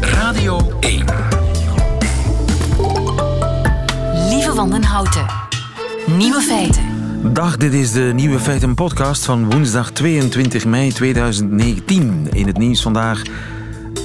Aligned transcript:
Radio 0.00 0.72
1. 0.80 1.04
Lieve 4.28 4.52
Wandenhouten. 4.54 5.26
Nieuwe 6.16 6.40
feiten. 6.40 6.82
Dag, 7.32 7.56
dit 7.56 7.72
is 7.72 7.92
de 7.92 8.10
Nieuwe 8.14 8.38
Feiten 8.38 8.74
podcast 8.74 9.24
van 9.24 9.50
woensdag 9.50 9.90
22 9.90 10.64
mei 10.64 10.92
2019. 10.92 12.26
In 12.32 12.46
het 12.46 12.58
nieuws 12.58 12.82
vandaag 12.82 13.22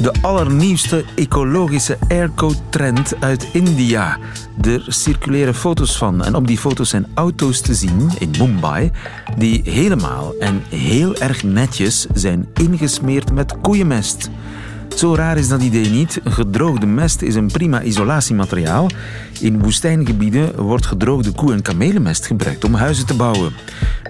de 0.02 0.12
allernieuwste 0.22 1.06
ecologische 1.16 1.98
airco-trend 2.08 3.14
uit 3.20 3.48
India. 3.54 4.18
Er 4.62 4.86
circuleren 4.88 5.56
foto's 5.56 5.98
van 5.98 6.24
en 6.24 6.36
op 6.36 6.48
die 6.48 6.58
foto's 6.58 6.90
zijn 6.90 7.08
auto's 7.14 7.62
te 7.62 7.74
zien 7.74 8.10
in 8.20 8.32
Mumbai 8.38 8.92
die 9.38 9.62
helemaal 9.66 10.34
en 10.40 10.64
heel 10.70 11.16
erg 11.16 11.44
netjes 11.44 12.08
zijn 12.14 12.48
ingesmeerd 12.54 13.32
met 13.32 13.62
koeienmest. 13.62 14.30
Zo 14.96 15.16
raar 15.16 15.38
is 15.38 15.48
dat 15.48 15.62
idee 15.62 15.90
niet. 15.90 16.20
Gedroogde 16.24 16.86
mest 16.86 17.22
is 17.22 17.36
een 17.36 17.52
prima 17.52 17.82
isolatiemateriaal. 17.82 18.90
In 19.40 19.62
woestijngebieden 19.62 20.62
wordt 20.62 20.86
gedroogde 20.86 21.32
koe- 21.32 21.54
en 21.54 21.62
kamelenmest 21.62 22.26
gebruikt 22.26 22.64
om 22.64 22.74
huizen 22.74 23.06
te 23.06 23.16
bouwen. 23.16 23.54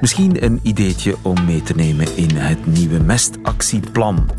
Misschien 0.02 0.44
een 0.44 0.60
ideetje 0.62 1.16
om 1.22 1.46
mee 1.46 1.62
te 1.62 1.74
nemen 1.76 2.18
in 2.18 2.36
het 2.36 2.66
nieuwe 2.66 3.00
mestactieplan. 3.00 4.30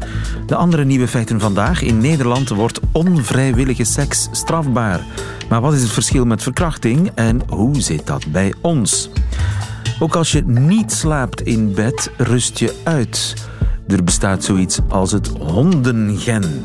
De 0.47 0.57
andere 0.57 0.85
nieuwe 0.85 1.09
feiten 1.09 1.41
vandaag. 1.41 1.83
In 1.83 1.99
Nederland 1.99 2.49
wordt 2.49 2.81
onvrijwillige 2.93 3.85
seks 3.85 4.29
strafbaar. 4.33 5.01
Maar 5.49 5.61
wat 5.61 5.75
is 5.75 5.83
het 5.83 5.93
verschil 5.93 6.25
met 6.25 6.43
verkrachting 6.43 7.11
en 7.15 7.41
hoe 7.49 7.81
zit 7.81 8.07
dat 8.07 8.27
bij 8.33 8.55
ons? 8.61 9.11
Ook 9.99 10.17
als 10.17 10.33
je 10.33 10.43
niet 10.47 10.93
slaapt 10.93 11.41
in 11.41 11.73
bed, 11.75 12.11
rust 12.17 12.59
je 12.59 12.75
uit. 12.85 13.35
Er 13.89 14.05
bestaat 14.05 14.45
zoiets 14.45 14.79
als 14.89 15.13
het 15.13 15.29
hondengen. 15.29 16.63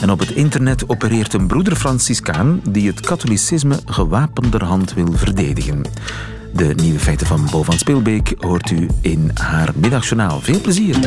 En 0.00 0.10
op 0.10 0.18
het 0.18 0.30
internet 0.30 0.88
opereert 0.88 1.32
een 1.32 1.46
broeder 1.46 1.76
Franciscaan 1.76 2.60
die 2.68 2.88
het 2.88 3.00
katholicisme 3.00 3.78
gewapenderhand 3.84 4.94
wil 4.94 5.12
verdedigen. 5.12 5.82
De 6.54 6.74
nieuwe 6.74 6.98
feiten 6.98 7.26
van 7.26 7.48
Bo 7.50 7.62
van 7.62 7.78
Speelbeek 7.78 8.34
hoort 8.38 8.70
u 8.70 8.88
in 9.00 9.30
haar 9.34 9.72
middagjournaal. 9.74 10.40
Veel 10.40 10.60
plezier. 10.60 10.98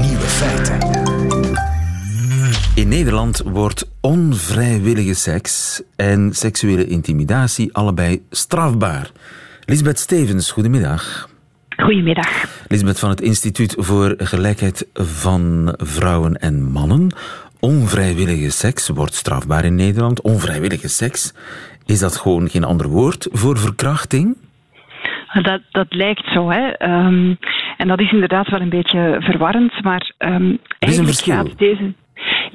Nieuwe 0.00 0.26
feiten. 0.26 0.78
In 2.74 2.88
Nederland 2.88 3.42
wordt 3.44 3.88
onvrijwillige 4.00 5.14
seks 5.14 5.82
en 5.96 6.30
seksuele 6.32 6.86
intimidatie 6.86 7.74
allebei 7.74 8.22
strafbaar. 8.30 9.12
Lisbeth 9.64 9.98
Stevens, 9.98 10.50
goedemiddag. 10.50 11.28
Goedemiddag. 11.76 12.44
Lisbeth 12.68 12.98
van 12.98 13.10
het 13.10 13.20
Instituut 13.20 13.74
voor 13.78 14.14
Gelijkheid 14.18 14.88
van 14.94 15.74
Vrouwen 15.76 16.34
en 16.34 16.62
Mannen. 16.62 17.14
Onvrijwillige 17.60 18.50
seks 18.50 18.88
wordt 18.88 19.14
strafbaar 19.14 19.64
in 19.64 19.74
Nederland. 19.74 20.22
Onvrijwillige 20.22 20.88
seks, 20.88 21.34
is 21.86 21.98
dat 21.98 22.16
gewoon 22.16 22.48
geen 22.48 22.64
ander 22.64 22.88
woord 22.88 23.28
voor 23.32 23.58
verkrachting? 23.58 24.36
Dat, 25.42 25.60
dat 25.70 25.86
lijkt 25.88 26.32
zo, 26.32 26.50
hè. 26.50 26.88
Um, 26.90 27.38
en 27.76 27.88
dat 27.88 28.00
is 28.00 28.12
inderdaad 28.12 28.50
wel 28.50 28.60
een 28.60 28.68
beetje 28.68 29.16
verwarrend, 29.20 29.82
maar 29.82 30.12
um, 30.18 30.58
er 30.78 30.88
is 30.88 30.98
een 30.98 31.06
verschil. 31.06 31.48
deze... 31.56 31.92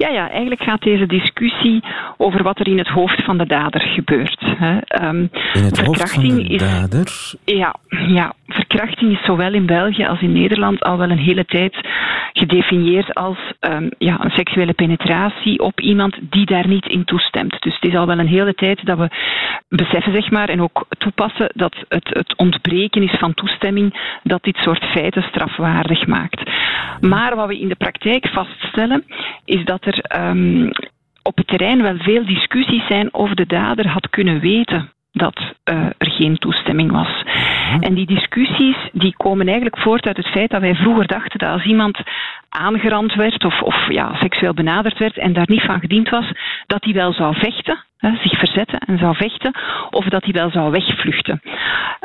Ja, 0.00 0.08
ja, 0.08 0.30
eigenlijk 0.30 0.62
gaat 0.62 0.82
deze 0.82 1.06
discussie 1.06 1.82
over 2.16 2.42
wat 2.42 2.58
er 2.58 2.66
in 2.66 2.78
het 2.78 2.88
hoofd 2.88 3.24
van 3.24 3.38
de 3.38 3.46
dader 3.46 3.80
gebeurt. 3.80 4.40
Hè. 4.40 4.78
Um, 5.08 5.30
in 5.52 5.62
het 5.62 5.80
hoofd 5.80 6.12
van 6.12 6.22
de 6.28 6.56
dader? 6.56 7.04
Is, 7.04 7.36
ja, 7.44 7.74
ja, 7.88 8.32
verkrachting 8.46 9.12
is 9.12 9.24
zowel 9.24 9.52
in 9.52 9.66
België 9.66 10.06
als 10.06 10.20
in 10.20 10.32
Nederland 10.32 10.82
al 10.82 10.98
wel 10.98 11.10
een 11.10 11.18
hele 11.18 11.44
tijd 11.44 11.88
gedefinieerd 12.32 13.14
als 13.14 13.38
um, 13.60 13.90
ja, 13.98 14.24
een 14.24 14.30
seksuele 14.30 14.72
penetratie 14.72 15.60
op 15.60 15.80
iemand 15.80 16.18
die 16.20 16.46
daar 16.46 16.68
niet 16.68 16.86
in 16.86 17.04
toestemt. 17.04 17.56
Dus 17.60 17.74
het 17.74 17.90
is 17.90 17.96
al 17.96 18.06
wel 18.06 18.18
een 18.18 18.26
hele 18.26 18.54
tijd 18.54 18.86
dat 18.86 18.98
we 18.98 19.08
beseffen 19.68 20.12
zeg 20.12 20.30
maar, 20.30 20.48
en 20.48 20.62
ook 20.62 20.86
toepassen 20.98 21.50
dat 21.54 21.74
het, 21.88 22.08
het 22.08 22.36
ontbreken 22.36 23.02
is 23.02 23.18
van 23.18 23.34
toestemming 23.34 24.18
dat 24.22 24.42
dit 24.42 24.56
soort 24.56 24.84
feiten 24.84 25.22
strafwaardig 25.22 26.06
maakt. 26.06 26.50
Maar 27.00 27.36
wat 27.36 27.48
we 27.48 27.60
in 27.60 27.68
de 27.68 27.74
praktijk 27.74 28.28
vaststellen 28.28 29.04
is 29.44 29.64
dat 29.64 29.84
er 29.84 29.89
um, 30.16 30.70
op 31.22 31.36
het 31.36 31.46
terrein 31.46 31.82
wel 31.82 31.96
veel 31.98 32.26
discussies 32.26 32.86
zijn 32.86 33.14
of 33.14 33.34
de 33.34 33.46
dader 33.46 33.88
had 33.88 34.10
kunnen 34.10 34.40
weten 34.40 34.92
dat 35.12 35.38
uh, 35.38 35.86
er 35.98 36.10
geen 36.10 36.38
toestemming 36.38 36.90
was. 36.90 37.22
En 37.80 37.94
die 37.94 38.06
discussies 38.06 38.76
die 38.92 39.14
komen 39.16 39.46
eigenlijk 39.46 39.78
voort 39.78 40.06
uit 40.06 40.16
het 40.16 40.26
feit 40.26 40.50
dat 40.50 40.60
wij 40.60 40.74
vroeger 40.74 41.06
dachten 41.06 41.38
dat 41.38 41.50
als 41.50 41.64
iemand 41.64 41.98
aangerand 42.48 43.14
werd 43.14 43.44
of, 43.44 43.62
of 43.62 43.90
ja, 43.90 44.16
seksueel 44.20 44.54
benaderd 44.54 44.98
werd 44.98 45.18
en 45.18 45.32
daar 45.32 45.48
niet 45.48 45.62
van 45.62 45.80
gediend 45.80 46.08
was, 46.08 46.32
dat 46.66 46.84
hij 46.84 46.92
wel 46.92 47.12
zou 47.12 47.34
vechten, 47.34 47.84
hè, 47.96 48.10
zich 48.22 48.38
verzetten 48.38 48.78
en 48.78 48.98
zou 48.98 49.16
vechten, 49.16 49.54
of 49.90 50.04
dat 50.04 50.24
hij 50.24 50.32
wel 50.32 50.50
zou 50.50 50.70
wegvluchten. 50.70 51.40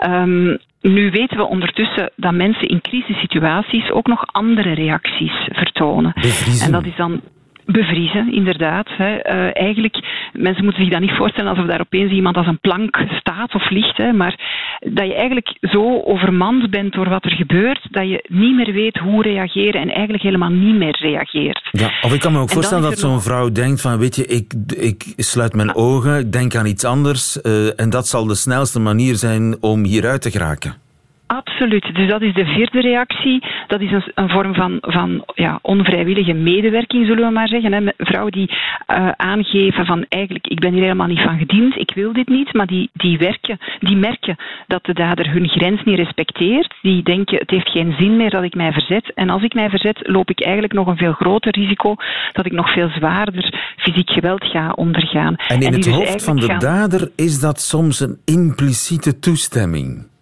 Um, 0.06 0.58
nu 0.82 1.12
weten 1.12 1.38
we 1.38 1.44
ondertussen 1.44 2.12
dat 2.16 2.34
mensen 2.34 2.68
in 2.68 2.82
crisissituaties 2.82 3.92
ook 3.92 4.08
nog 4.08 4.26
andere 4.32 4.74
reacties 4.74 5.48
vertonen. 5.52 6.14
En 6.62 6.72
dat 6.72 6.86
is 6.86 6.96
dan 6.96 7.22
bevriezen, 7.66 8.34
inderdaad. 8.34 8.88
Hè. 8.88 9.12
Uh, 9.14 9.50
eigenlijk, 9.54 9.96
mensen 10.34 10.64
moeten 10.64 10.84
zich 10.84 10.92
dat 10.92 11.02
niet 11.02 11.18
voorstellen 11.18 11.50
alsof 11.50 11.66
daar 11.66 11.82
opeens 11.82 12.12
iemand 12.12 12.38
als 12.38 12.48
een 12.48 12.60
plank 12.60 12.98
staat 13.20 13.54
of 13.56 13.70
ligt, 13.70 13.98
hè, 13.98 14.12
maar 14.12 14.40
dat 14.80 15.08
je 15.08 15.16
eigenlijk 15.16 15.58
zo 15.62 16.02
overmand 16.02 16.70
bent 16.70 16.94
door 16.94 17.10
wat 17.10 17.26
er 17.26 17.32
gebeurt, 17.32 17.88
dat 17.92 18.10
je 18.10 18.26
niet 18.28 18.56
meer 18.56 18.74
weet 18.74 18.98
hoe 18.98 19.22
reageren 19.24 19.82
en 19.82 19.90
eigenlijk 19.90 20.24
helemaal 20.24 20.50
niet 20.50 20.76
meer 20.76 20.98
reageert. 21.00 21.70
Ja, 21.72 21.92
of 22.02 22.14
ik 22.14 22.20
kan 22.20 22.32
me 22.32 22.40
ook 22.40 22.50
voorstellen 22.50 22.84
dat 22.84 23.00
zo'n 23.00 23.22
vrouw 23.22 23.52
denkt 23.52 23.82
van, 23.82 24.00
weet 24.00 24.16
je, 24.16 24.26
ik, 24.26 24.54
ik 24.78 25.14
sluit 25.16 25.54
mijn 25.54 25.76
ogen, 25.76 26.20
ik 26.20 26.32
denk 26.32 26.56
aan 26.56 26.66
iets 26.66 26.86
anders 26.86 27.40
uh, 27.44 27.80
en 27.80 27.90
dat 27.90 28.08
zal 28.08 28.26
de 28.26 28.36
snelste 28.36 28.80
manier 28.80 29.16
zijn 29.16 29.58
om 29.62 29.84
hieruit 29.84 30.22
te 30.22 30.32
geraken. 30.32 30.85
Absoluut. 31.28 31.96
Dus 31.96 32.10
dat 32.10 32.22
is 32.22 32.34
de 32.34 32.46
vierde 32.46 32.82
reactie. 32.82 33.44
Dat 33.68 33.82
is 33.82 33.92
een, 33.92 34.12
een 34.16 34.30
vorm 34.30 34.54
van, 34.54 34.78
van 34.82 35.24
ja, 35.34 35.60
onvrijwillige 35.62 36.34
medewerking, 36.34 37.06
zullen 37.06 37.28
we 37.28 37.34
maar 37.34 37.48
zeggen. 37.48 37.74
Hè. 37.74 37.82
Vrouwen 37.98 38.32
die 38.32 38.50
uh, 38.52 39.10
aangeven 39.16 39.86
van 39.86 40.06
eigenlijk, 40.10 40.48
ik 40.48 40.60
ben 40.60 40.74
hier 40.74 40.82
helemaal 40.82 41.08
niet 41.08 41.22
van 41.22 41.38
gediend, 41.38 41.80
ik 41.80 41.92
wil 41.96 42.14
dit 42.14 42.28
niet, 42.28 42.54
maar 42.54 42.66
die, 42.66 42.90
die, 42.94 43.18
werken, 43.18 43.58
die 43.80 43.96
merken 43.96 44.36
dat 44.68 44.86
de 44.86 44.94
dader 44.94 45.32
hun 45.32 45.48
grens 45.48 45.84
niet 45.84 45.98
respecteert. 45.98 46.74
Die 46.82 47.04
denken, 47.04 47.38
het 47.38 47.50
heeft 47.50 47.70
geen 47.70 47.96
zin 48.00 48.16
meer 48.16 48.30
dat 48.30 48.44
ik 48.44 48.56
mij 48.56 48.72
verzet. 48.72 49.12
En 49.14 49.30
als 49.30 49.44
ik 49.44 49.54
mij 49.54 49.70
verzet, 49.70 50.00
loop 50.02 50.30
ik 50.30 50.42
eigenlijk 50.42 50.74
nog 50.74 50.88
een 50.88 50.98
veel 50.98 51.14
groter 51.14 51.52
risico 51.52 51.96
dat 52.32 52.46
ik 52.46 52.52
nog 52.52 52.74
veel 52.74 52.90
zwaarder 52.90 53.74
fysiek 53.78 54.10
geweld 54.10 54.44
ga 54.44 54.72
ondergaan. 54.72 55.36
En 55.48 55.60
in 55.60 55.74
het 55.74 55.84
dus 55.84 55.94
hoofd 55.94 56.24
van 56.24 56.36
de 56.36 56.58
dader 56.58 57.12
is 57.16 57.40
dat 57.40 57.62
soms 57.62 58.00
een 58.00 58.18
impliciete 58.26 59.20
toestemming. 59.20 60.14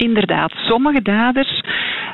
Inderdaad, 0.00 0.52
sommige 0.52 1.02
daders 1.02 1.62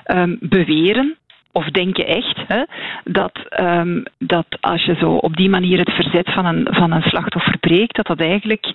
um, 0.06 0.36
beweren 0.40 1.16
of 1.52 1.66
denken 1.70 2.06
echt 2.06 2.42
hè, 2.46 2.62
dat, 3.04 3.32
um, 3.60 4.02
dat 4.18 4.46
als 4.60 4.84
je 4.84 4.94
zo 4.94 5.10
op 5.10 5.36
die 5.36 5.48
manier 5.48 5.78
het 5.78 5.92
verzet 5.92 6.32
van 6.32 6.44
een, 6.44 6.66
van 6.70 6.92
een 6.92 7.02
slachtoffer 7.02 7.58
breekt, 7.58 7.96
dat 7.96 8.06
dat 8.06 8.20
eigenlijk 8.20 8.66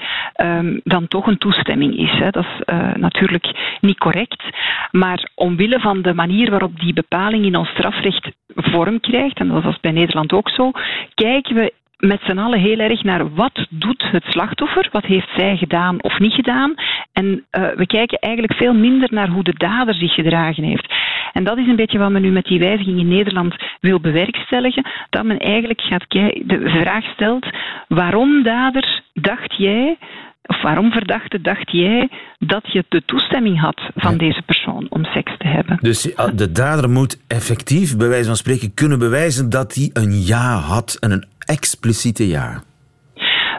um, 0.41 0.81
dan 0.83 1.07
toch 1.07 1.27
een 1.27 1.37
toestemming 1.37 1.97
is. 1.97 2.11
Hè. 2.11 2.29
Dat 2.29 2.45
is 2.45 2.73
uh, 2.73 2.93
natuurlijk 2.93 3.77
niet 3.79 3.97
correct. 3.97 4.43
Maar 4.91 5.29
omwille 5.35 5.79
van 5.79 6.01
de 6.01 6.13
manier 6.13 6.49
waarop 6.49 6.79
die 6.79 6.93
bepaling 6.93 7.45
in 7.45 7.55
ons 7.55 7.69
strafrecht 7.69 8.31
vorm 8.55 8.99
krijgt, 8.99 9.39
en 9.39 9.47
dat 9.47 9.63
was 9.63 9.79
bij 9.79 9.91
Nederland 9.91 10.33
ook 10.33 10.49
zo, 10.49 10.71
kijken 11.13 11.55
we 11.55 11.73
met 12.01 12.21
z'n 12.25 12.37
allen 12.37 12.59
heel 12.59 12.79
erg 12.79 13.03
naar 13.03 13.33
wat 13.33 13.67
doet 13.69 14.03
het 14.11 14.23
slachtoffer, 14.23 14.89
wat 14.91 15.05
heeft 15.05 15.29
zij 15.35 15.57
gedaan 15.57 16.03
of 16.03 16.19
niet 16.19 16.33
gedaan. 16.33 16.73
En 17.13 17.25
uh, 17.25 17.67
we 17.75 17.85
kijken 17.85 18.19
eigenlijk 18.19 18.55
veel 18.55 18.73
minder 18.73 19.09
naar 19.11 19.29
hoe 19.29 19.43
de 19.43 19.53
dader 19.57 19.93
zich 19.93 20.13
gedragen 20.13 20.63
heeft. 20.63 20.93
En 21.33 21.43
dat 21.43 21.57
is 21.57 21.67
een 21.67 21.75
beetje 21.75 21.97
wat 21.97 22.11
men 22.11 22.21
nu 22.21 22.31
met 22.31 22.45
die 22.45 22.59
wijziging 22.59 22.99
in 22.99 23.07
Nederland 23.07 23.55
wil 23.79 23.99
bewerkstelligen. 23.99 24.85
Dat 25.09 25.23
men 25.23 25.39
eigenlijk 25.39 25.81
gaat 25.81 26.05
de 26.09 26.61
vraag 26.81 27.03
stelt: 27.03 27.47
waarom 27.87 28.43
dader 28.43 29.01
dacht 29.13 29.55
jij 29.57 29.97
of 30.45 30.61
waarom 30.61 30.91
verdachte 30.91 31.41
dacht 31.41 31.71
jij 31.71 32.09
dat 32.39 32.71
je 32.71 32.85
de 32.89 33.05
toestemming 33.05 33.59
had 33.59 33.81
van 33.95 34.17
deze 34.17 34.41
persoon 34.41 34.85
om 34.89 35.05
seks 35.05 35.31
te 35.37 35.47
hebben? 35.47 35.77
Dus 35.81 36.01
de 36.35 36.51
dader 36.51 36.89
moet 36.89 37.19
effectief, 37.27 37.97
bij 37.97 38.07
wijze 38.07 38.25
van 38.25 38.35
spreken, 38.35 38.73
kunnen 38.73 38.99
bewijzen 38.99 39.49
dat 39.49 39.73
hij 39.75 39.89
een 39.93 40.21
ja 40.21 40.55
had 40.55 40.97
en 40.99 41.11
een 41.11 41.25
expliciete 41.51 42.27
ja. 42.27 42.63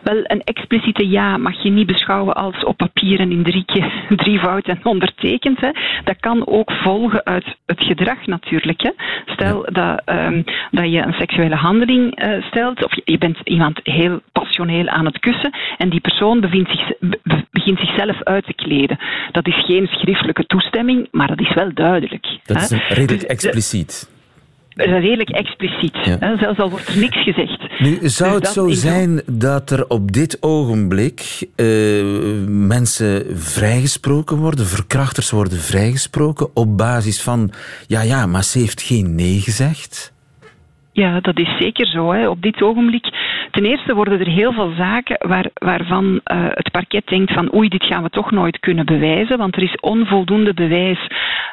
Wel, 0.02 0.20
een 0.22 0.42
expliciete 0.44 1.08
ja 1.08 1.36
mag 1.36 1.62
je 1.62 1.70
niet 1.70 1.86
beschouwen 1.86 2.34
als 2.34 2.64
op 2.64 2.76
papier 2.76 3.20
en 3.20 3.30
in 3.30 3.42
drietje, 3.42 3.90
drievoud 4.22 4.66
en 4.66 4.80
ondertekend. 4.82 5.60
Hè. 5.60 5.70
Dat 6.04 6.16
kan 6.20 6.46
ook 6.46 6.72
volgen 6.72 7.24
uit 7.24 7.56
het 7.66 7.82
gedrag 7.82 8.26
natuurlijk. 8.26 8.82
Hè. 8.82 8.90
Stel 9.26 9.66
dat, 9.72 10.02
um, 10.06 10.44
dat 10.70 10.92
je 10.92 10.98
een 10.98 11.12
seksuele 11.12 11.54
handeling 11.54 12.24
uh, 12.24 12.44
stelt, 12.44 12.84
of 12.84 12.92
je 13.04 13.18
bent 13.18 13.38
iemand 13.44 13.80
heel 13.82 14.20
passioneel 14.32 14.88
aan 14.88 15.06
het 15.06 15.18
kussen 15.18 15.50
en 15.78 15.90
die 15.90 16.00
persoon 16.00 16.40
bevindt 16.40 16.70
zich, 16.70 16.92
be, 17.00 17.44
begint 17.50 17.78
zichzelf 17.78 18.22
uit 18.22 18.46
te 18.46 18.54
kleden. 18.54 18.98
Dat 19.32 19.46
is 19.46 19.64
geen 19.64 19.86
schriftelijke 19.86 20.46
toestemming, 20.46 21.08
maar 21.10 21.28
dat 21.28 21.40
is 21.40 21.54
wel 21.54 21.70
duidelijk. 21.74 22.26
Dat 22.44 22.56
hè. 22.56 22.76
is 22.76 22.88
redelijk 22.88 23.20
dus 23.20 23.24
expliciet. 23.24 24.11
Redelijk 24.74 25.30
expliciet. 25.30 25.96
Hè? 25.96 26.36
Zelfs 26.36 26.58
al 26.58 26.70
wordt 26.70 26.88
er 26.88 26.98
niks 26.98 27.22
gezegd. 27.22 27.80
Nu, 27.80 27.98
zou 28.00 28.30
dus 28.30 28.48
het 28.48 28.48
zo 28.48 28.68
zijn 28.68 29.22
dat 29.26 29.70
er 29.70 29.88
op 29.88 30.12
dit 30.12 30.38
ogenblik 30.40 31.46
uh, 31.56 31.66
mensen 32.48 33.38
vrijgesproken 33.38 34.36
worden, 34.36 34.66
verkrachters 34.66 35.30
worden 35.30 35.58
vrijgesproken 35.58 36.50
op 36.54 36.76
basis 36.76 37.22
van, 37.22 37.50
ja 37.86 38.02
ja, 38.02 38.26
maar 38.26 38.44
ze 38.44 38.58
heeft 38.58 38.82
geen 38.82 39.14
nee 39.14 39.40
gezegd? 39.40 40.12
Ja, 40.92 41.20
dat 41.20 41.38
is 41.38 41.56
zeker 41.58 41.86
zo. 41.86 42.12
Hè. 42.12 42.28
Op 42.28 42.42
dit 42.42 42.62
ogenblik, 42.62 43.06
ten 43.50 43.64
eerste 43.64 43.94
worden 43.94 44.20
er 44.20 44.28
heel 44.28 44.52
veel 44.52 44.72
zaken 44.76 45.28
waar, 45.28 45.50
waarvan 45.54 46.04
uh, 46.04 46.20
het 46.48 46.70
parket 46.70 47.06
denkt 47.06 47.32
van 47.32 47.54
oei, 47.54 47.68
dit 47.68 47.84
gaan 47.84 48.02
we 48.02 48.10
toch 48.10 48.30
nooit 48.30 48.60
kunnen 48.60 48.86
bewijzen, 48.86 49.38
want 49.38 49.56
er 49.56 49.62
is 49.62 49.76
onvoldoende 49.80 50.54
bewijs 50.54 51.06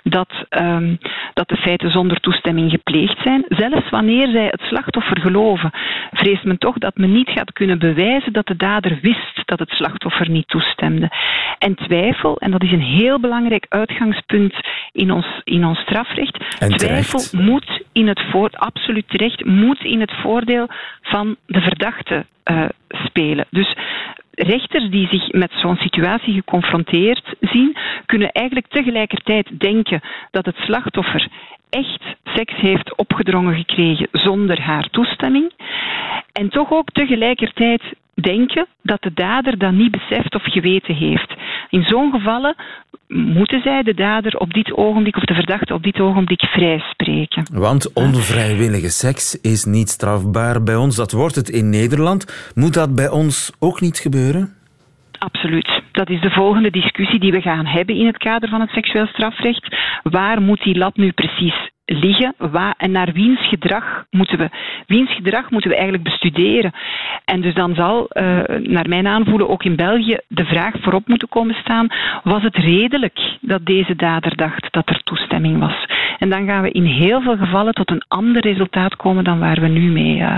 dat, 0.03 0.29
um, 0.49 0.97
dat 1.33 1.47
de 1.47 1.57
feiten 1.57 1.91
zonder 1.91 2.19
toestemming 2.19 2.71
gepleegd 2.71 3.17
zijn. 3.23 3.45
Zelfs 3.47 3.89
wanneer 3.89 4.27
zij 4.27 4.45
het 4.45 4.61
slachtoffer 4.61 5.19
geloven, 5.19 5.71
vreest 6.11 6.43
men 6.43 6.57
toch 6.57 6.77
dat 6.77 6.97
men 6.97 7.11
niet 7.11 7.29
gaat 7.29 7.53
kunnen 7.53 7.79
bewijzen 7.79 8.33
dat 8.33 8.47
de 8.47 8.55
dader 8.55 8.99
wist 9.01 9.41
dat 9.45 9.59
het 9.59 9.69
slachtoffer 9.69 10.29
niet 10.29 10.47
toestemde. 10.47 11.09
En 11.57 11.75
twijfel, 11.75 12.37
en 12.37 12.51
dat 12.51 12.63
is 12.63 12.71
een 12.71 12.81
heel 12.81 13.19
belangrijk 13.19 13.65
uitgangspunt 13.69 14.55
in 14.91 15.11
ons, 15.11 15.41
in 15.43 15.65
ons 15.65 15.79
strafrecht, 15.79 16.39
twijfel 16.77 17.39
moet 17.41 17.81
in 17.93 18.07
het 18.07 18.21
voort, 18.31 18.57
absoluut 18.57 19.09
terecht, 19.09 19.45
moet 19.45 19.83
in 19.83 19.99
het 19.99 20.13
voordeel 20.21 20.67
van 21.01 21.35
de 21.45 21.61
verdachte 21.61 21.78
uh, 21.79 22.65
spelen. 22.89 23.45
Dus 23.49 23.75
rechters 24.31 24.89
die 24.89 25.07
zich 25.07 25.31
met 25.31 25.51
zo'n 25.51 25.75
situatie 25.75 26.33
geconfronteerd 26.33 27.35
zien, 27.39 27.77
kunnen 28.05 28.31
eigenlijk 28.31 28.67
tegelijkertijd 28.67 29.59
denken 29.59 30.01
dat 30.31 30.45
het 30.45 30.55
slachtoffer 30.55 31.27
echt 31.69 32.03
seks 32.23 32.53
heeft 32.55 32.97
opgedrongen 32.97 33.55
gekregen 33.55 34.07
zonder 34.11 34.61
haar 34.61 34.89
toestemming. 34.89 35.53
En 36.31 36.49
toch 36.49 36.71
ook 36.71 36.91
tegelijkertijd 36.91 37.81
denken 38.13 38.67
dat 38.81 39.01
de 39.01 39.13
dader 39.13 39.57
dat 39.57 39.71
niet 39.71 39.91
beseft 39.91 40.35
of 40.35 40.43
geweten 40.43 40.95
heeft. 40.95 41.33
In 41.69 41.83
zo'n 41.83 42.11
gevallen 42.11 42.55
moeten 43.09 43.61
zij 43.61 43.83
de 43.83 43.93
dader 43.93 44.37
op 44.37 44.53
dit 44.53 44.73
ogenblik 44.73 45.15
of 45.15 45.23
de 45.23 45.33
verdachte 45.33 45.73
op 45.73 45.83
dit 45.83 45.99
ogenblik 45.99 46.41
vrijspreken. 46.41 47.43
Want 47.53 47.93
onvrijwillige 47.93 48.89
seks 48.89 49.41
is 49.41 49.65
niet 49.65 49.89
strafbaar 49.89 50.63
bij 50.63 50.75
ons. 50.75 50.95
Dat 50.95 51.11
wordt 51.11 51.35
het 51.35 51.49
in 51.49 51.69
Nederland. 51.69 52.51
Moet 52.55 52.73
dat 52.73 52.95
bij 52.95 53.09
ons 53.09 53.51
ook 53.59 53.81
niet 53.81 53.97
gebeuren? 53.97 54.53
Absoluut. 55.19 55.81
Dat 55.91 56.09
is 56.09 56.21
de 56.21 56.31
volgende 56.31 56.69
discussie 56.71 57.19
die 57.19 57.31
we 57.31 57.41
gaan 57.41 57.65
hebben 57.65 57.95
in 57.95 58.05
het 58.05 58.17
kader 58.17 58.49
van 58.49 58.61
het 58.61 58.69
seksueel 58.69 59.07
strafrecht. 59.07 59.75
Waar 60.03 60.41
moet 60.41 60.63
die 60.63 60.77
lat 60.77 60.97
nu 60.97 61.11
precies 61.11 61.69
liggen 61.89 62.33
waar, 62.37 62.73
en 62.77 62.91
naar 62.91 63.11
wiens 63.13 63.47
gedrag 63.47 64.05
moeten 64.09 64.37
we, 64.37 64.49
wiens 64.87 65.15
gedrag 65.15 65.49
moeten 65.49 65.69
we 65.69 65.75
eigenlijk 65.75 66.05
bestuderen. 66.05 66.71
En 67.25 67.41
dus 67.41 67.53
dan 67.53 67.75
zal, 67.75 68.07
uh, 68.09 68.23
naar 68.59 68.89
mijn 68.89 69.07
aanvoelen, 69.07 69.49
ook 69.49 69.63
in 69.63 69.75
België 69.75 70.17
de 70.27 70.45
vraag 70.45 70.73
voorop 70.81 71.07
moeten 71.07 71.29
komen 71.29 71.55
staan: 71.55 71.87
was 72.23 72.43
het 72.43 72.55
redelijk 72.55 73.19
dat 73.41 73.65
deze 73.65 73.95
dader 73.95 74.35
dacht 74.35 74.67
dat 74.73 74.89
er 74.89 75.03
toestemming 75.03 75.59
was? 75.59 75.85
En 76.17 76.29
dan 76.29 76.45
gaan 76.45 76.61
we 76.61 76.71
in 76.71 76.85
heel 76.85 77.21
veel 77.21 77.37
gevallen 77.37 77.73
tot 77.73 77.91
een 77.91 78.03
ander 78.07 78.41
resultaat 78.41 78.95
komen 78.95 79.23
dan 79.23 79.39
waar 79.39 79.61
we 79.61 79.67
nu 79.67 79.91
mee 79.91 80.17
uh, 80.17 80.37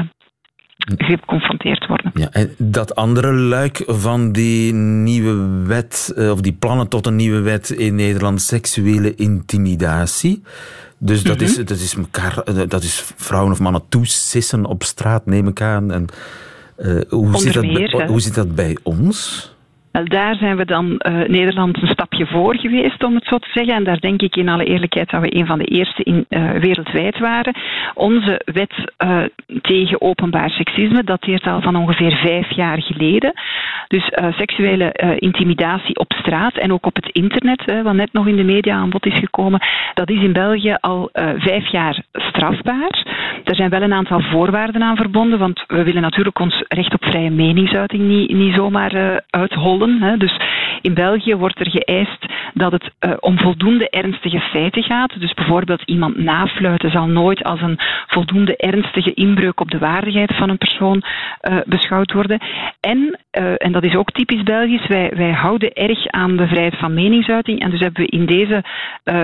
geconfronteerd 0.98 1.88
worden. 1.88 2.12
Ja, 2.14 2.30
en 2.32 2.56
dat 2.58 2.96
andere 2.96 3.34
luik 3.34 3.84
van 3.88 4.32
die 4.32 4.74
nieuwe 4.74 5.66
wet, 5.68 6.14
eh, 6.16 6.32
of 6.32 6.42
die 6.42 6.54
plannen 6.54 6.88
tot 6.88 7.06
een 7.06 7.16
nieuwe 7.16 7.42
wet 7.42 7.70
in 7.70 7.96
Nederland, 7.96 8.42
seksuele 8.42 9.16
intimidatie. 9.16 10.44
Dus 11.04 11.24
dat, 11.24 11.42
is, 11.42 11.58
mhm. 11.58 11.66
dat, 11.66 11.78
is 11.78 11.96
elkaar, 11.96 12.38
eh, 12.38 12.56
dat 12.68 12.84
is 12.84 13.14
vrouwen 13.16 13.52
of 13.52 13.60
mannen 13.60 13.82
toesissen 13.90 14.66
op 14.66 14.84
straat, 14.84 15.26
neem 15.26 15.48
ik 15.48 15.62
aan. 15.62 15.92
En, 15.92 16.06
uh, 16.78 17.02
hoe, 17.10 17.38
zit 17.38 17.54
dat 17.54 17.74
bij, 17.74 18.06
hoe 18.08 18.20
zit 18.20 18.36
dat 18.36 18.56
bij 18.56 18.78
ons? 18.84 19.50
Wel, 19.92 20.06
daar 20.06 20.36
zijn 20.36 20.58
we 20.58 20.66
dan 20.66 20.86
uh, 20.86 21.30
Nederland 21.30 21.82
een 21.82 21.88
stapje 22.22 22.40
voor 22.40 22.56
geweest, 22.56 23.04
om 23.04 23.16
het 23.16 23.26
zo 23.26 23.38
te 23.38 23.50
zeggen. 23.54 23.74
En 23.74 23.84
daar 23.84 24.00
denk 24.00 24.22
ik 24.22 24.36
in 24.36 24.50
alle 24.50 24.64
eerlijkheid 24.64 25.10
dat 25.10 25.22
we 25.22 25.36
een 25.36 25.46
van 25.46 25.58
de 25.58 25.66
eerste 25.66 26.04
in, 26.04 26.26
uh, 26.30 26.52
wereldwijd 26.52 27.20
waren. 27.20 27.54
Onze 27.94 28.42
wet 28.46 28.94
uh, 29.06 29.24
tegen 29.62 30.02
openbaar 30.02 30.50
seksisme 30.50 31.04
dateert 31.04 31.48
al 31.48 31.62
van 31.62 31.76
ongeveer 31.76 32.12
vijf 32.12 32.52
jaar 32.52 32.82
geleden. 32.82 33.34
Dus 33.88 34.12
seksuele 34.38 35.18
intimidatie 35.20 35.98
op 35.98 36.14
straat 36.14 36.58
en 36.58 36.74
ook 36.74 36.86
op 36.86 36.96
het 36.96 37.10
internet, 37.10 37.82
wat 37.84 37.94
net 37.94 38.14
nog 38.14 38.28
in 38.28 38.36
de 38.36 38.44
media 38.44 38.76
aan 38.76 38.90
bod 38.90 39.06
is 39.06 39.20
gekomen, 39.20 39.60
dat 39.94 40.10
is 40.10 40.22
in 40.22 40.34
België 40.34 40.76
al 40.80 41.10
vijf 41.38 41.72
jaar 41.72 42.04
strafbaar. 42.12 43.06
Er 43.44 43.56
zijn 43.56 43.70
wel 43.70 43.82
een 43.82 43.94
aantal 43.94 44.22
voorwaarden 44.22 44.84
aan 44.84 44.96
verbonden, 44.96 45.40
want 45.40 45.64
we 45.68 45.84
willen 45.84 46.02
natuurlijk 46.02 46.40
ons 46.40 46.64
recht 46.68 46.94
op 46.94 47.06
vrije 47.06 47.30
meningsuiting 47.30 48.04
niet, 48.04 48.34
niet 48.34 48.56
zomaar 48.56 49.22
uithollen 49.30 50.02
Hè. 50.02 50.18
Dus 50.18 50.38
in 50.82 50.94
België 50.94 51.36
wordt 51.36 51.60
er 51.60 51.70
geëist 51.70 52.26
dat 52.54 52.72
het 52.72 52.92
uh, 53.00 53.14
om 53.20 53.40
voldoende 53.40 53.90
ernstige 53.90 54.40
feiten 54.40 54.84
gaat. 54.84 55.20
Dus 55.20 55.34
bijvoorbeeld 55.34 55.82
iemand 55.86 56.18
nafluiten 56.18 56.92
zal 56.92 57.08
nooit 57.08 57.44
als 57.44 57.62
een 57.62 57.80
voldoende 58.08 58.56
ernstige 58.58 59.14
inbreuk 59.14 59.60
op 59.60 59.72
de 59.72 59.78
waardigheid 59.78 60.36
van 60.36 60.50
een 60.50 60.58
persoon 60.58 61.04
uh, 61.42 61.58
beschouwd 61.66 62.14
worden. 62.14 62.40
En, 62.82 63.20
uh, 63.32 63.54
en 63.58 63.72
dat 63.72 63.84
is 63.84 63.96
ook 63.96 64.12
typisch 64.12 64.44
Belgisch, 64.44 64.88
wij, 64.88 65.12
wij 65.16 65.32
houden 65.32 65.74
erg 65.74 66.08
aan 66.08 66.38
de 66.38 66.48
vrijheid 66.48 66.78
van 66.78 66.94
meningsuiting. 66.94 67.62
En 67.62 67.70
dus 67.70 67.80
hebben 67.80 68.02
we 68.02 68.08
in 68.08 68.26
deze 68.26 68.64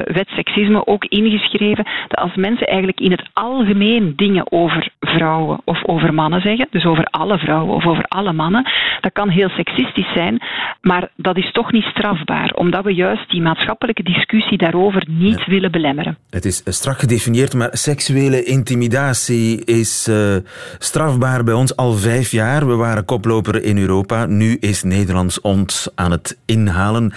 wet 0.03 0.27
seksisme 0.27 0.87
ook 0.87 1.05
ingeschreven 1.05 1.85
dat 2.07 2.19
als 2.19 2.35
mensen 2.35 2.67
eigenlijk 2.67 2.99
in 2.99 3.11
het 3.11 3.29
algemeen 3.33 4.13
dingen 4.15 4.51
over 4.51 4.91
vrouwen 4.99 5.61
of 5.63 5.85
over 5.85 6.13
mannen 6.13 6.41
zeggen, 6.41 6.67
dus 6.69 6.85
over 6.85 7.05
alle 7.05 7.37
vrouwen 7.37 7.75
of 7.75 7.85
over 7.85 8.03
alle 8.03 8.33
mannen, 8.33 8.69
dat 9.01 9.11
kan 9.11 9.29
heel 9.29 9.49
seksistisch 9.49 10.13
zijn, 10.13 10.41
maar 10.81 11.09
dat 11.15 11.37
is 11.37 11.51
toch 11.51 11.71
niet 11.71 11.83
strafbaar, 11.83 12.53
omdat 12.55 12.83
we 12.83 12.93
juist 12.93 13.29
die 13.29 13.41
maatschappelijke 13.41 14.03
discussie 14.03 14.57
daarover 14.57 15.03
niet 15.07 15.45
willen 15.45 15.71
belemmeren. 15.71 16.17
Het 16.29 16.45
is 16.45 16.61
strak 16.65 16.99
gedefinieerd, 16.99 17.53
maar 17.53 17.69
seksuele 17.71 18.43
intimidatie 18.43 19.65
is 19.65 20.07
uh, 20.07 20.35
strafbaar 20.77 21.43
bij 21.43 21.53
ons 21.53 21.75
al 21.75 21.91
vijf 21.91 22.31
jaar. 22.31 22.67
We 22.67 22.75
waren 22.75 23.05
koploper 23.05 23.46
in 23.55 23.77
Europa. 23.77 24.25
Nu 24.25 24.57
is 24.59 24.83
Nederlands 24.83 25.41
ons 25.41 25.89
aan 25.95 26.11
het 26.11 26.37
inhalen. 26.45 27.13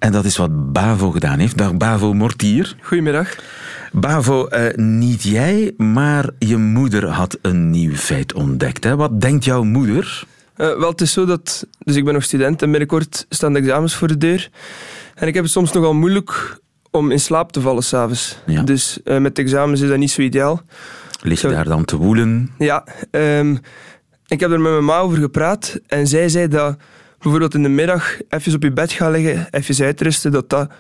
En 0.01 0.13
dat 0.13 0.25
is 0.25 0.37
wat 0.37 0.73
Bavo 0.73 1.11
gedaan 1.11 1.39
heeft. 1.39 1.59
Dag 1.59 1.77
Bavo 1.77 2.13
Mortier. 2.13 2.77
Goedemiddag. 2.83 3.37
Bavo, 3.93 4.49
uh, 4.51 4.75
niet 4.75 5.23
jij, 5.23 5.75
maar 5.77 6.31
je 6.39 6.57
moeder 6.57 7.07
had 7.07 7.39
een 7.43 7.71
nieuw 7.71 7.95
feit 7.95 8.33
ontdekt. 8.33 8.85
Hè? 8.85 8.97
Wat 8.97 9.21
denkt 9.21 9.45
jouw 9.45 9.63
moeder? 9.63 10.25
Uh, 10.57 10.79
wel, 10.79 10.91
het 10.91 11.01
is 11.01 11.13
zo 11.13 11.25
dat... 11.25 11.67
Dus 11.79 11.97
ik 11.97 12.05
ben 12.05 12.15
nog 12.15 12.23
student 12.23 12.63
en 12.63 12.71
binnenkort 12.71 13.27
staan 13.29 13.53
de 13.53 13.59
examens 13.59 13.95
voor 13.95 14.09
de 14.09 14.19
deur. 14.19 14.51
En 15.15 15.29
ik 15.29 15.35
heb 15.35 15.43
het 15.43 15.53
soms 15.53 15.73
nogal 15.73 15.95
moeilijk 15.95 16.59
om 16.91 17.11
in 17.11 17.21
slaap 17.21 17.53
te 17.53 17.61
vallen 17.61 17.83
s'avonds. 17.83 18.39
Ja. 18.47 18.63
Dus 18.63 18.99
uh, 19.05 19.19
met 19.19 19.39
examens 19.39 19.81
is 19.81 19.89
dat 19.89 19.99
niet 19.99 20.11
zo 20.11 20.23
ideaal. 20.23 20.63
Lig 21.23 21.41
je 21.41 21.49
daar 21.49 21.65
dan 21.65 21.85
te 21.85 21.97
woelen? 21.97 22.51
Ja. 22.59 22.87
Um, 23.11 23.61
ik 24.27 24.41
heb 24.41 24.51
er 24.51 24.61
met 24.61 24.73
mijn 24.73 24.85
ma 24.85 24.99
over 24.99 25.19
gepraat 25.19 25.81
en 25.87 26.07
zij 26.07 26.29
zei 26.29 26.49
dat 26.49 26.77
bijvoorbeeld 27.21 27.55
in 27.55 27.63
de 27.63 27.69
middag 27.69 28.17
even 28.29 28.55
op 28.55 28.63
je 28.63 28.73
bed 28.73 28.93
gaan 28.93 29.11
liggen, 29.11 29.47
even 29.51 29.85
uitrusten, 29.85 30.33
dat 30.33 30.49
dat 30.49 30.71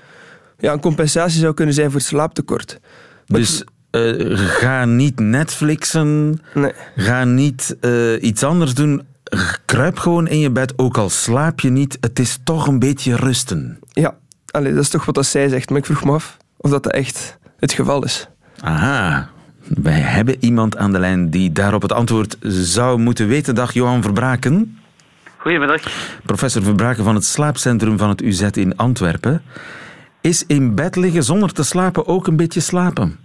ja, 0.58 0.72
een 0.72 0.80
compensatie 0.80 1.40
zou 1.40 1.54
kunnen 1.54 1.74
zijn 1.74 1.90
voor 1.90 2.00
slaaptekort. 2.00 2.80
Dus 3.26 3.64
uh, 3.90 4.38
ga 4.38 4.84
niet 4.84 5.20
Netflixen, 5.20 6.40
nee. 6.54 6.72
ga 6.96 7.24
niet 7.24 7.76
uh, 7.80 8.22
iets 8.22 8.42
anders 8.42 8.74
doen. 8.74 9.02
Kruip 9.64 9.98
gewoon 9.98 10.28
in 10.28 10.38
je 10.38 10.50
bed, 10.50 10.72
ook 10.76 10.98
al 10.98 11.08
slaap 11.10 11.60
je 11.60 11.70
niet. 11.70 11.98
Het 12.00 12.18
is 12.18 12.38
toch 12.44 12.66
een 12.66 12.78
beetje 12.78 13.16
rusten. 13.16 13.78
Ja, 13.88 14.14
Allee, 14.50 14.74
dat 14.74 14.82
is 14.82 14.88
toch 14.88 15.04
wat 15.04 15.14
dat 15.14 15.26
zij 15.26 15.48
zegt, 15.48 15.70
maar 15.70 15.78
ik 15.78 15.84
vroeg 15.84 16.04
me 16.04 16.12
af 16.12 16.36
of 16.56 16.70
dat 16.70 16.86
echt 16.86 17.38
het 17.58 17.72
geval 17.72 18.04
is. 18.04 18.28
Aha, 18.60 19.30
wij 19.66 20.00
hebben 20.00 20.36
iemand 20.40 20.76
aan 20.76 20.92
de 20.92 20.98
lijn 20.98 21.30
die 21.30 21.52
daarop 21.52 21.82
het 21.82 21.92
antwoord 21.92 22.36
zou 22.40 22.98
moeten 22.98 23.28
weten. 23.28 23.54
Dag 23.54 23.72
Johan 23.72 24.02
Verbraken. 24.02 24.78
Goedemiddag. 25.40 25.80
Professor 26.24 26.62
Verbraken 26.62 27.04
van 27.04 27.14
het 27.14 27.24
slaapcentrum 27.24 27.98
van 27.98 28.08
het 28.08 28.22
UZ 28.22 28.42
in 28.42 28.76
Antwerpen. 28.76 29.42
Is 30.20 30.46
in 30.46 30.74
bed 30.74 30.96
liggen 30.96 31.22
zonder 31.22 31.52
te 31.52 31.64
slapen 31.64 32.06
ook 32.06 32.26
een 32.26 32.36
beetje 32.36 32.60
slapen? 32.60 33.18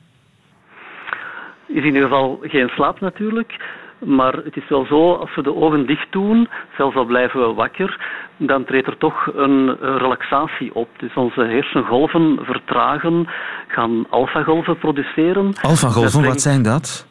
Is 1.67 1.83
in 1.83 1.85
ieder 1.85 2.01
geval 2.01 2.39
geen 2.41 2.69
slaap 2.69 2.99
natuurlijk. 2.99 3.55
Maar 3.99 4.33
het 4.33 4.55
is 4.55 4.69
wel 4.69 4.85
zo, 4.85 5.13
als 5.13 5.35
we 5.35 5.41
de 5.41 5.55
ogen 5.55 5.87
dicht 5.87 6.11
doen, 6.11 6.49
zelfs 6.77 6.95
al 6.95 7.05
blijven 7.05 7.47
we 7.47 7.53
wakker, 7.53 7.99
dan 8.37 8.65
treedt 8.65 8.87
er 8.87 8.97
toch 8.97 9.29
een 9.33 9.77
relaxatie 9.79 10.75
op. 10.75 10.89
Dus 10.97 11.13
onze 11.13 11.41
hersengolven 11.41 12.39
vertragen, 12.41 13.27
gaan 13.67 14.05
alfagolven 14.09 14.77
produceren. 14.77 15.53
Alfagolven, 15.61 16.23
wat 16.23 16.41
zijn 16.41 16.63
dat? 16.63 17.07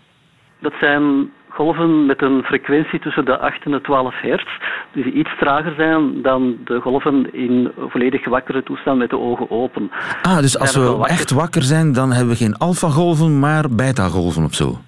Dat 0.60 0.72
zijn 0.80 1.30
golven 1.54 2.06
met 2.06 2.22
een 2.22 2.42
frequentie 2.42 3.00
tussen 3.00 3.24
de 3.24 3.38
8 3.38 3.64
en 3.64 3.70
de 3.70 3.80
12 3.80 4.20
hertz, 4.20 4.50
dus 4.92 5.04
die 5.04 5.12
iets 5.12 5.38
trager 5.38 5.74
zijn 5.74 6.22
dan 6.22 6.56
de 6.64 6.80
golven 6.80 7.34
in 7.34 7.72
volledig 7.78 8.24
wakkere 8.28 8.62
toestand 8.62 8.98
met 8.98 9.10
de 9.10 9.18
ogen 9.18 9.50
open. 9.50 9.90
Ah, 10.22 10.38
dus 10.38 10.58
als 10.58 10.76
we 10.76 11.04
echt 11.06 11.30
wakker 11.30 11.62
zijn, 11.62 11.92
dan 11.92 12.12
hebben 12.12 12.32
we 12.32 12.36
geen 12.36 12.56
alfagolven, 12.56 13.38
maar 13.38 13.64
beta-golven 13.70 14.44
of 14.44 14.54
zo? 14.54 14.78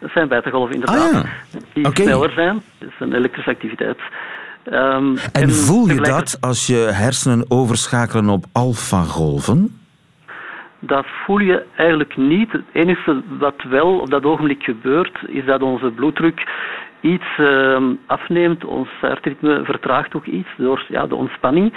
Dat 0.00 0.10
zijn 0.10 0.28
beta-golven 0.28 0.74
inderdaad, 0.74 1.14
ah, 1.14 1.24
ja. 1.52 1.60
die 1.72 1.90
sneller 1.92 2.30
zijn. 2.30 2.62
Dat 2.78 2.88
is 2.88 2.94
een 2.98 3.12
elektrische 3.14 3.50
activiteit. 3.50 3.98
Um, 4.72 5.16
en, 5.16 5.42
en 5.42 5.50
voel 5.50 5.88
je 5.88 6.00
dat 6.00 6.36
als 6.40 6.66
je 6.66 6.76
hersenen 6.76 7.44
overschakelen 7.48 8.28
op 8.28 8.44
alfagolven? 8.52 9.85
Dat 10.86 11.06
voel 11.06 11.38
je 11.38 11.64
eigenlijk 11.76 12.16
niet. 12.16 12.52
Het 12.52 12.64
enige 12.72 13.22
wat 13.38 13.62
wel 13.68 13.98
op 13.98 14.10
dat 14.10 14.24
ogenblik 14.24 14.62
gebeurt, 14.62 15.18
is 15.26 15.44
dat 15.44 15.62
onze 15.62 15.90
bloeddruk 15.90 16.44
iets 17.00 17.38
uh, 17.38 17.82
afneemt. 18.06 18.64
Ons 18.64 18.88
hartritme 19.00 19.64
vertraagt 19.64 20.14
ook 20.14 20.26
iets 20.26 20.48
door 20.56 20.84
ja, 20.88 21.06
de 21.06 21.14
ontspanning. 21.14 21.72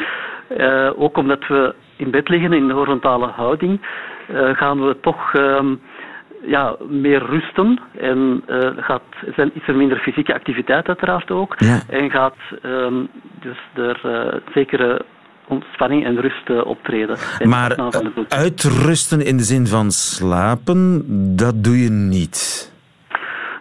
Uh, 0.57 0.89
ook 0.95 1.17
omdat 1.17 1.47
we 1.47 1.75
in 1.95 2.11
bed 2.11 2.29
liggen 2.29 2.53
in 2.53 2.67
de 2.67 2.73
horizontale 2.73 3.27
houding, 3.27 3.81
uh, 4.31 4.49
gaan 4.55 4.85
we 4.85 4.97
toch 5.01 5.33
ehm, 5.33 5.75
ja, 6.41 6.75
meer 6.87 7.25
rusten. 7.25 7.79
En 7.97 8.43
uh, 8.47 8.69
gaat, 8.77 9.03
zijn, 9.35 9.51
is 9.53 9.67
er 9.67 9.75
minder 9.75 9.97
fysieke 9.97 10.33
activiteit 10.33 10.87
uiteraard 10.87 11.31
ook. 11.31 11.55
Ja. 11.57 11.79
En 11.89 12.11
gaat 12.11 12.37
um, 12.63 13.07
dus 13.39 13.57
er 13.73 13.99
zekere 14.53 15.01
ontspanning 15.49 16.05
en 16.05 16.21
rust 16.21 16.49
uh, 16.49 16.65
optreden. 16.65 17.17
Maar 17.43 17.91
uitrusten 18.27 19.21
in 19.25 19.37
de 19.37 19.43
zin 19.43 19.67
van 19.67 19.91
slapen, 19.91 21.03
dat 21.35 21.63
doe 21.63 21.83
je 21.83 21.89
niet. 21.89 22.67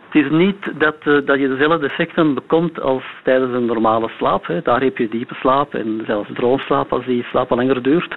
Het 0.08 0.24
is 0.24 0.30
niet 0.30 0.72
dat, 0.78 0.96
uh, 1.04 1.26
dat 1.26 1.38
je 1.38 1.48
dezelfde 1.48 1.86
effecten 1.86 2.34
bekomt 2.34 2.80
als 2.80 3.02
tijdens 3.24 3.54
een 3.54 3.64
normale 3.64 4.10
slaap. 4.18 4.46
Hè. 4.46 4.62
Daar 4.62 4.80
heb 4.80 4.98
je 4.98 5.08
diepe 5.08 5.34
slaap 5.34 5.74
en 5.74 6.02
zelfs 6.06 6.30
droomslaap 6.34 6.92
als 6.92 7.04
die 7.04 7.22
slaap 7.30 7.50
langer 7.50 7.82
duurt. 7.82 8.14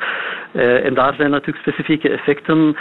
Uh, 0.54 0.86
en 0.86 0.94
daar 0.94 1.14
zijn 1.14 1.30
natuurlijk 1.30 1.68
specifieke 1.68 2.10
effecten 2.10 2.76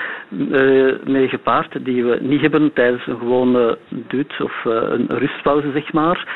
mee 1.04 1.28
gepaard 1.28 1.84
die 1.84 2.04
we 2.04 2.18
niet 2.20 2.40
hebben 2.40 2.72
tijdens 2.72 3.06
een 3.06 3.18
gewone 3.18 3.78
dut 3.88 4.40
of 4.40 4.64
een 4.64 5.06
rustpauze, 5.08 5.70
zeg 5.72 5.92
maar. 5.92 6.28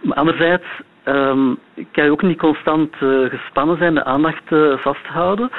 Maar 0.00 0.16
anderzijds 0.16 0.64
um, 1.08 1.58
kan 1.92 2.04
je 2.04 2.10
ook 2.10 2.22
niet 2.22 2.38
constant 2.38 2.94
uh, 3.00 3.30
gespannen 3.30 3.76
zijn, 3.76 3.94
de 3.94 4.04
aandacht 4.04 4.50
uh, 4.50 4.76
vasthouden. 4.76 5.50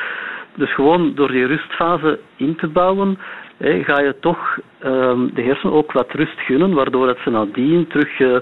Dus 0.55 0.73
gewoon 0.73 1.15
door 1.15 1.31
die 1.31 1.45
rustfase 1.45 2.19
in 2.35 2.55
te 2.55 2.67
bouwen, 2.67 3.17
hè, 3.57 3.83
ga 3.83 4.01
je 4.01 4.19
toch 4.19 4.57
um, 4.85 5.33
de 5.33 5.41
hersenen 5.41 5.73
ook 5.73 5.91
wat 5.91 6.11
rust 6.11 6.39
gunnen, 6.39 6.73
waardoor 6.73 7.05
dat 7.05 7.17
ze 7.23 7.29
nadien 7.29 7.87
terug, 7.87 8.41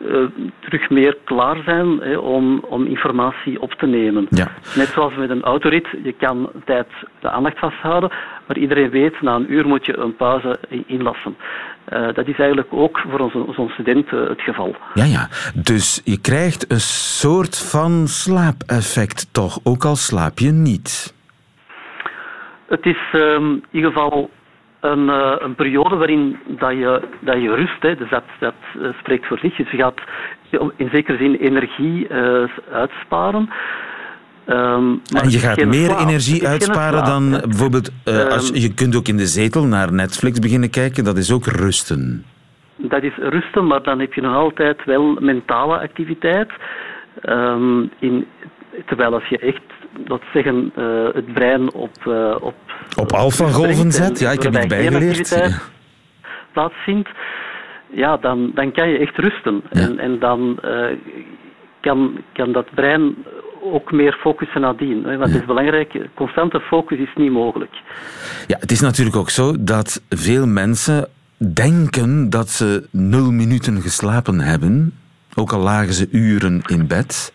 uh, 0.00 0.24
terug 0.58 0.90
meer 0.90 1.16
klaar 1.24 1.62
zijn 1.64 2.00
hè, 2.00 2.16
om, 2.16 2.64
om 2.68 2.86
informatie 2.86 3.60
op 3.60 3.72
te 3.72 3.86
nemen. 3.86 4.26
Ja. 4.30 4.48
Net 4.76 4.88
zoals 4.88 5.14
met 5.14 5.30
een 5.30 5.42
autorit, 5.42 5.86
je 6.02 6.12
kan 6.12 6.50
tijd 6.64 6.86
de 7.20 7.30
aandacht 7.30 7.58
vasthouden, 7.58 8.10
maar 8.46 8.58
iedereen 8.58 8.90
weet, 8.90 9.20
na 9.20 9.34
een 9.34 9.52
uur 9.52 9.66
moet 9.66 9.86
je 9.86 9.96
een 9.96 10.16
pauze 10.16 10.58
inlassen. 10.86 11.36
Uh, 11.92 12.14
dat 12.14 12.26
is 12.26 12.38
eigenlijk 12.38 12.68
ook 12.70 12.98
voor 13.08 13.18
onze, 13.18 13.38
onze 13.38 13.72
studenten 13.72 14.28
het 14.28 14.40
geval. 14.40 14.76
Ja, 14.94 15.04
ja. 15.04 15.28
Dus 15.54 16.00
je 16.04 16.20
krijgt 16.20 16.72
een 16.72 16.80
soort 17.20 17.58
van 17.58 18.06
slaapeffect 18.06 19.34
toch, 19.34 19.58
ook 19.64 19.84
al 19.84 19.96
slaap 19.96 20.38
je 20.38 20.50
niet. 20.50 21.14
Het 22.66 22.86
is 22.86 22.98
um, 23.12 23.52
in 23.52 23.62
ieder 23.70 23.92
geval 23.92 24.30
een, 24.80 25.06
uh, 25.06 25.34
een, 25.38 25.54
periode 25.54 25.96
waarin 25.96 26.38
dat 26.46 26.70
je, 26.70 27.08
dat 27.20 27.42
je 27.42 27.54
rust, 27.54 27.82
hè, 27.82 27.96
dus 27.96 28.10
dat, 28.10 28.24
dat 28.38 28.54
uh, 28.78 28.88
spreekt 28.98 29.26
voor 29.26 29.38
zich. 29.38 29.56
Dus 29.56 29.70
je 29.70 29.76
gaat 29.76 30.00
in 30.76 30.88
zekere 30.92 31.16
zin 31.16 31.34
energie 31.34 32.08
uitsparen. 32.72 33.50
Um, 34.46 35.00
en 35.16 35.30
je 35.30 35.38
gaat 35.38 35.64
meer 35.64 35.96
energie 35.96 36.46
uitsparen 36.46 37.04
dan 37.04 37.30
bijvoorbeeld... 37.30 37.90
Uh, 38.08 38.26
als, 38.26 38.50
je 38.54 38.74
kunt 38.74 38.96
ook 38.96 39.08
in 39.08 39.16
de 39.16 39.26
zetel 39.26 39.64
naar 39.64 39.92
Netflix 39.92 40.38
beginnen 40.38 40.70
kijken. 40.70 41.04
Dat 41.04 41.16
is 41.16 41.32
ook 41.32 41.46
rusten. 41.46 42.24
Dat 42.76 43.02
is 43.02 43.16
rusten, 43.16 43.66
maar 43.66 43.82
dan 43.82 44.00
heb 44.00 44.14
je 44.14 44.20
nog 44.20 44.34
altijd 44.34 44.84
wel 44.84 45.16
mentale 45.20 45.78
activiteit. 45.78 46.50
Um, 47.22 47.90
in, 47.98 48.26
terwijl 48.86 49.14
als 49.14 49.28
je 49.28 49.38
echt, 49.38 49.62
dat 50.06 50.22
zeggen, 50.32 50.72
het 51.14 51.32
brein 51.32 51.72
op... 51.72 51.96
Uh, 52.08 52.34
op 52.96 52.98
op 52.98 53.12
alfa-golven 53.12 53.92
zet? 53.92 54.18
Ja, 54.18 54.30
ik 54.30 54.42
heb 54.42 54.54
het 54.54 54.68
bijgeleerd. 54.68 55.28
Ja. 55.28 55.48
plaatsvindt, 56.52 57.08
ja, 57.90 58.16
dan, 58.16 58.50
dan 58.54 58.72
kan 58.72 58.88
je 58.88 58.98
echt 58.98 59.16
rusten. 59.16 59.62
Ja. 59.70 59.80
En, 59.80 59.98
en 59.98 60.18
dan 60.18 60.58
kan, 61.80 62.22
kan 62.32 62.52
dat 62.52 62.66
brein 62.74 63.14
ook 63.62 63.92
meer 63.92 64.12
focussen 64.20 64.60
nadien. 64.60 65.02
Want 65.02 65.20
het 65.20 65.40
is 65.40 65.46
belangrijk, 65.46 65.98
constante 66.14 66.60
focus 66.60 66.98
is 66.98 67.14
niet 67.14 67.30
mogelijk. 67.30 67.72
Ja, 68.46 68.56
het 68.60 68.70
is 68.70 68.80
natuurlijk 68.80 69.16
ook 69.16 69.30
zo 69.30 69.54
dat 69.58 70.02
veel 70.08 70.46
mensen 70.46 71.08
denken 71.54 72.30
dat 72.30 72.48
ze 72.48 72.86
nul 72.90 73.32
minuten 73.32 73.80
geslapen 73.80 74.40
hebben, 74.40 74.92
ook 75.34 75.52
al 75.52 75.60
lagen 75.60 75.92
ze 75.92 76.08
uren 76.10 76.62
in 76.66 76.86
bed. 76.86 77.32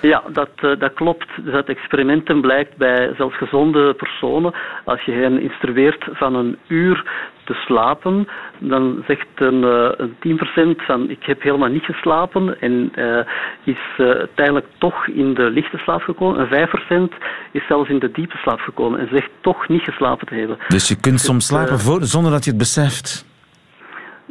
Ja, 0.00 0.22
dat, 0.32 0.50
uh, 0.60 0.78
dat 0.78 0.94
klopt. 0.94 1.26
Dus 1.44 1.54
uit 1.54 1.68
experimenten 1.68 2.40
blijkt 2.40 2.76
bij 2.76 3.14
zelfs 3.16 3.36
gezonde 3.36 3.94
personen, 3.94 4.54
als 4.84 5.02
je 5.02 5.12
hen 5.12 5.40
instrueert 5.40 6.08
van 6.12 6.34
een 6.34 6.58
uur 6.66 7.04
te 7.44 7.54
slapen, 7.54 8.28
dan 8.58 9.04
zegt 9.06 9.26
een, 9.34 9.62
uh, 9.62 9.88
een 9.96 10.16
10% 10.18 10.82
van 10.82 11.10
ik 11.10 11.22
heb 11.22 11.42
helemaal 11.42 11.68
niet 11.68 11.84
geslapen 11.84 12.60
en 12.60 12.92
uh, 12.96 13.18
is 13.64 13.78
uiteindelijk 13.96 14.66
toch 14.78 15.06
in 15.06 15.34
de 15.34 15.50
lichte 15.50 15.78
slaap 15.78 16.00
gekomen. 16.00 16.48
En 16.48 16.68
5% 17.10 17.14
is 17.52 17.66
zelfs 17.66 17.88
in 17.88 17.98
de 17.98 18.10
diepe 18.10 18.36
slaap 18.36 18.60
gekomen 18.60 19.00
en 19.00 19.08
zegt 19.12 19.30
toch 19.40 19.68
niet 19.68 19.82
geslapen 19.82 20.26
te 20.26 20.34
hebben. 20.34 20.58
Dus 20.68 20.88
je 20.88 21.00
kunt 21.00 21.14
dus, 21.14 21.24
soms 21.24 21.46
slapen 21.46 21.78
voor, 21.78 22.04
zonder 22.04 22.32
dat 22.32 22.44
je 22.44 22.50
het 22.50 22.58
beseft? 22.58 23.27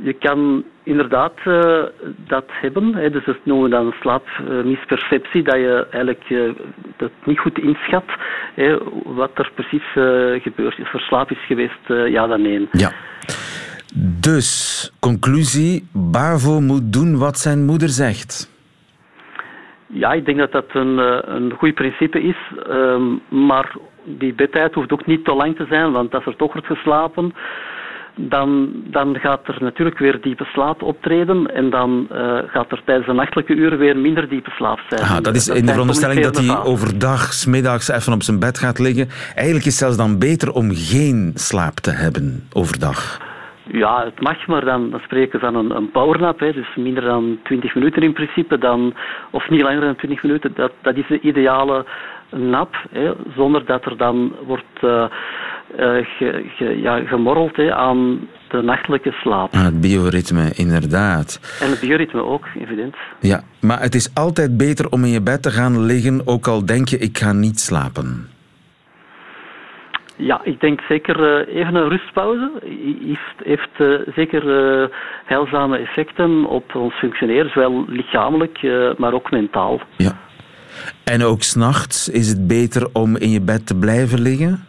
Je 0.02 0.14
kan 0.14 0.64
inderdaad 0.84 1.34
uh, 1.46 1.84
dat 2.28 2.46
hebben. 2.48 2.96
Hè. 2.96 3.10
Dus 3.10 3.26
dat 3.26 3.38
noemen 3.44 3.70
we 3.70 3.76
dan 3.76 3.94
slaapmisperceptie, 4.02 5.44
dat 5.44 5.56
je 5.56 5.88
eigenlijk 5.90 6.30
uh, 6.30 6.52
dat 6.98 7.12
niet 7.24 7.40
goed 7.40 7.60
inschat 7.60 8.06
hè, 8.54 8.78
wat 9.04 9.32
er 9.34 9.52
precies 9.54 9.84
uh, 9.96 10.42
gebeurd 10.42 10.80
is. 10.80 10.88
Verslaap 10.88 11.32
is 11.32 11.46
geweest, 11.46 11.88
ja 11.88 12.28
dan 12.28 12.42
nee. 12.42 12.68
Ja. 12.72 12.92
Dus, 14.20 14.92
conclusie, 15.00 15.88
Bavo 15.94 16.60
moet 16.60 16.94
doen 16.94 17.18
wat 17.18 17.38
zijn 17.38 17.66
moeder 17.66 17.90
zegt. 17.90 18.56
Ja, 19.88 20.12
ik 20.14 20.26
denk 20.26 20.38
dat 20.38 20.52
dat 20.52 20.66
een, 20.74 20.98
een 21.36 21.54
goed 21.58 21.74
principe 21.74 22.22
is. 22.22 22.38
Ehm, 22.70 23.04
maar 23.30 23.76
die 24.04 24.34
bedtijd 24.34 24.74
hoeft 24.74 24.92
ook 24.92 25.06
niet 25.06 25.26
te 25.26 25.34
lang 25.34 25.56
te 25.56 25.66
zijn, 25.70 25.92
want 25.92 26.14
als 26.14 26.26
er 26.26 26.36
toch 26.36 26.54
wordt 26.54 26.68
geslapen 26.68 27.34
dan, 28.18 28.70
dan 28.86 29.16
gaat 29.16 29.48
er 29.48 29.58
natuurlijk 29.60 29.98
weer 29.98 30.22
diepe 30.22 30.44
slaap 30.44 30.82
optreden 30.82 31.56
en 31.56 31.70
dan 31.70 32.08
uh, 32.12 32.38
gaat 32.48 32.72
er 32.72 32.82
tijdens 32.86 33.08
de 33.08 33.14
nachtelijke 33.14 33.54
uren 33.54 33.78
weer 33.78 33.98
minder 33.98 34.30
diepe 34.30 34.50
slaap 34.50 34.80
zijn. 34.90 35.02
Aha, 35.02 35.22
dat 35.22 35.36
is 35.36 35.48
in 35.48 35.66
de 35.66 35.72
veronderstelling 35.72 36.22
dat 36.22 36.38
hij 36.38 36.64
overdag, 36.64 37.34
smiddags 37.34 37.90
even 37.90 38.14
op 38.14 38.24
zijn 38.24 38.40
bed 38.40 38.58
gaat 38.58 38.80
liggen. 38.80 39.08
Eigenlijk 39.36 39.66
is 39.66 39.80
het 39.80 39.84
zelfs 39.84 39.98
dan 39.98 40.20
beter 40.20 40.52
om 40.52 40.70
geen 40.74 41.32
slaap 41.36 41.76
te 41.76 41.92
hebben 41.92 42.48
overdag. 42.54 43.26
Ja, 43.72 44.04
het 44.06 44.22
mag, 44.22 44.48
maar 44.48 44.66
dan, 44.66 44.90
dan 44.90 45.00
spreken 45.00 45.40
we 45.40 45.46
van 45.46 45.56
een, 45.56 45.76
een 45.76 45.92
powernap, 45.92 46.40
hè, 46.40 46.54
dus 46.54 46.76
minder 46.76 47.04
dan 47.04 47.40
20 47.44 47.76
minuten 47.76 48.02
in 48.02 48.14
principe, 48.14 48.58
dan, 48.58 48.94
of 49.32 49.50
niet 49.50 49.62
langer 49.62 49.82
dan 49.82 49.96
20 49.96 50.24
minuten. 50.24 50.52
Dat, 50.56 50.72
dat 50.82 50.96
is 50.96 51.08
de 51.08 51.20
ideale 51.20 51.86
nap, 52.30 52.76
hè, 52.92 53.14
zonder 53.36 53.66
dat 53.66 53.86
er 53.86 53.98
dan 53.98 54.36
wordt... 54.46 54.82
Uh, 54.82 55.06
uh, 55.72 56.06
ge, 56.18 56.46
ge, 56.56 56.80
ja, 56.82 57.06
gemorreld 57.06 57.56
hè, 57.56 57.76
aan 57.76 58.28
de 58.50 58.62
nachtelijke 58.62 59.12
slaap. 59.12 59.54
Aan 59.54 59.66
het 59.66 59.82
bioritme, 59.82 60.52
inderdaad. 60.56 61.58
En 61.62 61.70
het 61.70 61.80
bioritme 61.80 62.24
ook, 62.24 62.46
evident. 62.60 62.96
Ja, 63.20 63.44
maar 63.62 63.82
het 63.82 63.96
is 63.96 64.14
altijd 64.14 64.58
beter 64.58 64.90
om 64.90 65.04
in 65.04 65.10
je 65.10 65.22
bed 65.22 65.42
te 65.42 65.52
gaan 65.52 65.86
liggen, 65.86 66.22
ook 66.26 66.48
al 66.48 66.66
denk 66.66 66.88
je 66.88 66.98
ik 66.98 67.18
ga 67.18 67.32
niet 67.32 67.60
slapen. 67.60 68.30
Ja, 70.16 70.42
ik 70.44 70.60
denk 70.60 70.82
zeker 70.82 71.48
uh, 71.48 71.56
even 71.56 71.76
een 71.76 71.90
rustpauze 71.90 72.52
heeft, 73.04 73.36
heeft 73.44 73.70
uh, 73.78 74.14
zeker 74.16 74.44
heilzame 75.26 75.78
effecten 75.78 76.46
op 76.46 76.76
ons 76.76 76.94
functioneren, 76.94 77.52
zowel 77.52 77.86
lichamelijk, 77.88 78.60
maar 78.98 79.14
ook 79.14 79.32
mentaal. 79.32 79.82
Ja. 79.98 80.18
En 81.04 81.24
ook 81.24 81.42
s'nachts 81.42 82.10
is 82.10 82.30
het 82.30 82.48
beter 82.48 82.88
om 82.94 83.18
in 83.18 83.30
je 83.30 83.42
bed 83.42 83.68
te 83.68 83.76
blijven 83.76 84.22
liggen? 84.22 84.66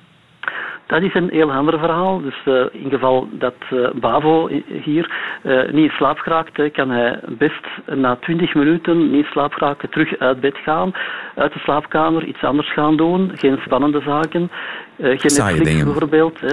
Dat 0.88 1.02
is 1.02 1.14
een 1.14 1.28
heel 1.30 1.52
ander 1.52 1.78
verhaal. 1.78 2.21
Dus 2.21 2.35
uh, 2.45 2.64
in 2.73 2.90
geval 2.90 3.28
dat 3.30 3.54
uh, 3.73 3.90
Bavo 3.95 4.49
hier 4.83 5.11
uh, 5.42 5.73
niet 5.73 5.85
in 5.85 5.97
slaap 5.97 6.18
geraakt, 6.18 6.73
kan 6.73 6.90
hij 6.90 7.21
best 7.38 7.66
na 7.87 8.16
20 8.16 8.54
minuten 8.54 9.11
niet 9.11 9.25
in 9.25 9.30
slaap 9.30 9.52
geraken, 9.52 9.90
terug 9.90 10.18
uit 10.18 10.40
bed 10.40 10.57
gaan, 10.57 10.92
uit 11.35 11.52
de 11.52 11.59
slaapkamer 11.59 12.25
iets 12.25 12.42
anders 12.42 12.73
gaan 12.73 12.97
doen. 12.97 13.30
Geen 13.35 13.59
spannende 13.64 14.00
zaken. 14.00 14.50
geen 14.99 15.45
Netflix 15.45 15.85
bijvoorbeeld. 15.85 16.40
Hè, 16.40 16.47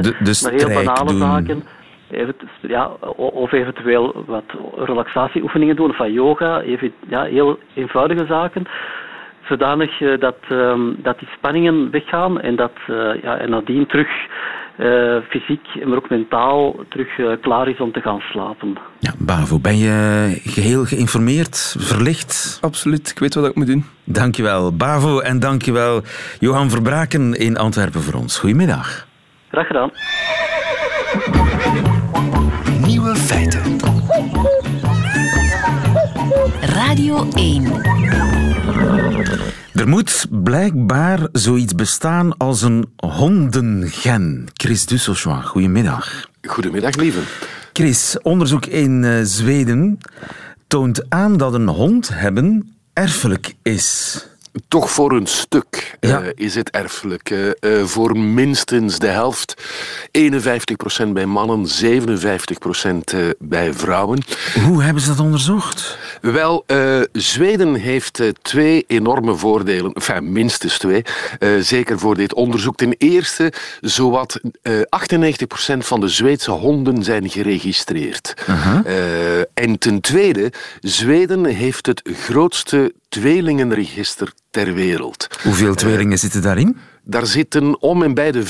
maar 0.43 0.51
heel 0.51 0.83
banale 0.83 1.09
doen. 1.09 1.19
zaken. 1.19 1.63
Even, 2.11 2.35
ja, 2.61 2.87
of 3.15 3.51
eventueel 3.51 4.23
wat 4.25 4.53
relaxatieoefeningen 4.75 5.75
doen, 5.75 5.89
of 5.89 5.95
van 5.95 6.13
yoga, 6.13 6.61
even, 6.61 6.93
ja, 7.07 7.23
heel 7.23 7.59
eenvoudige 7.73 8.25
zaken 8.25 8.67
zodanig 9.47 9.99
uh, 9.99 10.19
dat, 10.19 10.37
uh, 10.49 10.73
dat 10.97 11.19
die 11.19 11.27
spanningen 11.37 11.91
weggaan 11.91 12.41
en 12.41 12.55
dat 12.55 12.73
uh, 12.87 13.21
ja, 13.21 13.37
en 13.37 13.49
nadien 13.49 13.85
terug 13.87 14.07
uh, 14.77 15.17
fysiek, 15.29 15.85
maar 15.85 15.97
ook 15.97 16.09
mentaal 16.09 16.75
terug 16.89 17.39
klaar 17.41 17.67
is 17.67 17.79
om 17.79 17.91
te 17.91 18.01
gaan 18.01 18.19
slapen. 18.19 18.77
Ja, 18.99 19.13
Bavo, 19.19 19.59
ben 19.59 19.77
je 19.77 20.27
geheel 20.43 20.85
geïnformeerd, 20.85 21.75
verlicht? 21.79 22.57
Absoluut, 22.61 23.09
ik 23.09 23.19
weet 23.19 23.33
wat 23.33 23.45
ik 23.45 23.55
moet 23.55 23.67
doen. 23.67 23.85
Dankjewel, 24.03 24.75
Bavo, 24.75 25.19
en 25.19 25.39
dankjewel 25.39 26.01
Johan 26.39 26.69
Verbraken 26.69 27.33
in 27.33 27.57
Antwerpen 27.57 28.01
voor 28.01 28.19
ons. 28.19 28.39
Goedemiddag. 28.39 29.07
Graag 29.51 29.67
gedaan. 29.67 29.91
Nieuwe 32.87 33.15
feiten. 33.15 33.77
Radio 36.61 37.27
1. 37.35 38.34
Er 39.73 39.87
moet 39.87 40.27
blijkbaar 40.29 41.27
zoiets 41.31 41.75
bestaan 41.75 42.37
als 42.37 42.61
een 42.61 42.85
hondengen. 42.95 44.47
Chris 44.53 44.85
Dusselschwag, 44.85 45.47
goedemiddag. 45.47 46.29
Goedemiddag, 46.41 46.95
lieve. 46.95 47.19
Chris, 47.73 48.17
onderzoek 48.21 48.65
in 48.65 49.03
uh, 49.03 49.19
Zweden 49.23 49.97
toont 50.67 51.09
aan 51.09 51.37
dat 51.37 51.53
een 51.53 51.67
hond 51.67 52.09
hebben 52.13 52.75
erfelijk 52.93 53.53
is. 53.61 54.19
Toch 54.67 54.91
voor 54.91 55.11
een 55.11 55.27
stuk 55.27 55.97
Ja. 55.99 56.21
uh, 56.21 56.27
is 56.35 56.55
het 56.55 56.69
erfelijk. 56.69 57.29
Uh, 57.29 57.47
uh, 57.61 57.83
voor 57.83 58.17
minstens 58.17 58.99
de 58.99 59.07
helft. 59.07 59.63
51% 61.05 61.07
bij 61.13 61.25
mannen, 61.25 61.67
57% 61.83 63.15
bij 63.39 63.73
vrouwen. 63.73 64.23
Hoe 64.65 64.83
hebben 64.83 65.01
ze 65.01 65.07
dat 65.09 65.19
onderzocht? 65.19 65.97
Wel, 66.21 66.65
Zweden 67.11 67.73
heeft 67.75 68.21
twee 68.41 68.83
enorme 68.87 69.35
voordelen. 69.35 69.93
Enfin, 69.93 70.31
minstens 70.31 70.77
twee. 70.77 71.01
Zeker 71.59 71.99
voor 71.99 72.15
dit 72.15 72.33
onderzoek. 72.33 72.75
Ten 72.75 72.95
eerste, 72.97 73.53
zowat 73.81 74.39
98% 74.69 75.77
van 75.77 75.99
de 75.99 76.07
Zweedse 76.07 76.51
honden 76.51 77.03
zijn 77.03 77.29
geregistreerd. 77.29 78.33
-huh. 78.45 79.41
en 79.53 79.77
ten 79.79 80.01
tweede, 80.01 80.51
Zweden 80.81 81.45
heeft 81.45 81.85
het 81.85 82.01
grootste 82.13 82.93
tweelingenregister 83.19 84.33
ter 84.51 84.73
wereld. 84.73 85.27
Hoeveel 85.43 85.75
tweelingen 85.75 86.17
zitten 86.17 86.41
daarin? 86.41 86.77
Daar 87.03 87.25
zitten 87.25 87.81
om 87.81 88.03
en 88.03 88.13
bij 88.13 88.31
de 88.31 88.45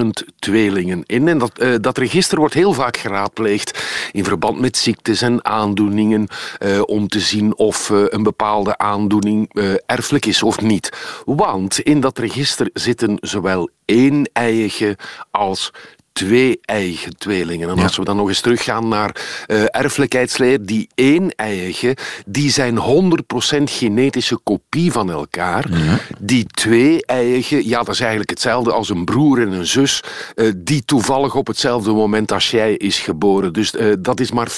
85.000 0.00 0.08
tweelingen 0.38 1.02
in. 1.06 1.28
En 1.28 1.38
dat, 1.38 1.62
uh, 1.62 1.74
dat 1.80 1.98
register 1.98 2.38
wordt 2.38 2.54
heel 2.54 2.72
vaak 2.72 2.96
geraadpleegd 2.96 3.82
in 4.12 4.24
verband 4.24 4.60
met 4.60 4.76
ziektes 4.76 5.22
en 5.22 5.44
aandoeningen. 5.44 6.26
Uh, 6.60 6.82
om 6.86 7.08
te 7.08 7.20
zien 7.20 7.56
of 7.56 7.90
uh, 7.90 8.04
een 8.08 8.22
bepaalde 8.22 8.78
aandoening 8.78 9.50
erfelijk 9.86 10.26
is 10.26 10.42
of 10.42 10.60
niet. 10.60 10.92
Want 11.24 11.78
in 11.78 12.00
dat 12.00 12.18
register 12.18 12.70
zitten 12.72 13.16
zowel 13.20 13.70
één-eiige 13.84 14.98
als 15.30 15.72
twee-eigen 16.12 17.16
tweelingen. 17.16 17.68
En 17.68 17.78
als 17.78 17.96
we 17.96 18.04
dan 18.04 18.16
nog 18.16 18.28
eens 18.28 18.40
teruggaan 18.40 18.88
naar 18.88 19.16
uh, 19.46 19.62
erfelijkheidsleer, 19.70 20.66
die 20.66 20.88
één-eiige, 20.94 21.96
die 22.26 22.50
zijn 22.50 22.78
100% 22.78 23.62
genetische 23.64 24.38
kopie 24.42 24.92
van 24.92 25.10
elkaar. 25.10 25.70
Ja. 25.70 25.98
Die 26.18 26.46
twee-eiige, 26.46 27.68
ja, 27.68 27.82
dat 27.82 27.94
is 27.94 28.00
eigenlijk 28.00 28.30
hetzelfde 28.30 28.72
als 28.72 28.90
een 28.90 29.04
broer 29.04 29.40
en 29.40 29.52
een 29.52 29.66
zus, 29.66 30.02
uh, 30.34 30.52
die 30.56 30.84
toevallig 30.84 31.34
op 31.34 31.46
hetzelfde 31.46 31.92
moment 31.92 32.32
als 32.32 32.50
jij 32.50 32.74
is 32.74 32.98
geboren. 32.98 33.52
Dus 33.52 33.74
uh, 33.74 33.92
dat 33.98 34.20
is 34.20 34.32
maar 34.32 34.50
50% 34.50 34.52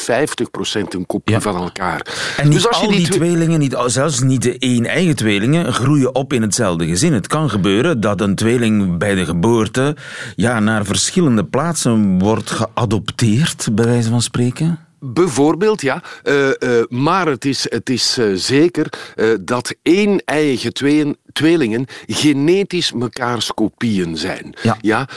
een 0.89 1.07
kopie 1.07 1.35
ja. 1.35 1.41
van 1.41 1.57
elkaar. 1.57 2.07
En 2.37 2.45
niet 2.45 2.53
dus 2.53 2.69
als 2.69 2.77
al 2.81 2.91
je 2.91 2.97
die, 2.97 3.07
twe 3.07 3.17
tweelingen, 3.17 3.59
niet, 3.59 3.77
zelfs 3.87 4.21
niet 4.21 4.43
de 4.43 4.59
één-eigen 4.59 5.17
tweelingen, 5.17 5.73
groeien 5.73 6.15
op 6.15 6.33
in 6.33 6.43
hetzelfde 6.43 6.87
gezin. 6.87 7.13
Het 7.13 7.27
kan 7.27 7.51
gebeuren 7.51 8.01
dat 8.01 8.21
een 8.21 8.35
tweeling 8.35 8.99
bij 8.99 9.15
de 9.15 9.25
geboorte 9.25 9.97
ja, 10.37 10.61
naar 10.61 10.85
verschillende 10.85 11.44
plaatsen 11.45 12.19
wordt 12.19 12.51
geadopteerd, 12.51 13.69
bij 13.73 13.85
wijze 13.85 14.09
van 14.09 14.23
spreken? 14.23 14.79
Bijvoorbeeld, 15.13 15.81
ja. 15.81 16.03
Uh, 16.25 16.49
uh, 16.59 16.83
maar 16.89 17.27
het 17.27 17.45
is, 17.45 17.67
het 17.69 17.91
is 17.91 18.19
uh, 18.19 18.35
zeker 18.35 18.93
dat 19.41 19.75
één 19.83 20.23
eigen 20.25 20.73
tweeën, 20.73 21.17
tweelingen 21.33 21.87
genetisch 22.07 22.93
mekaars 22.93 23.55
kopieën 23.55 24.17
zijn. 24.17 24.55
Ja. 24.63 24.77
Ja? 24.81 25.09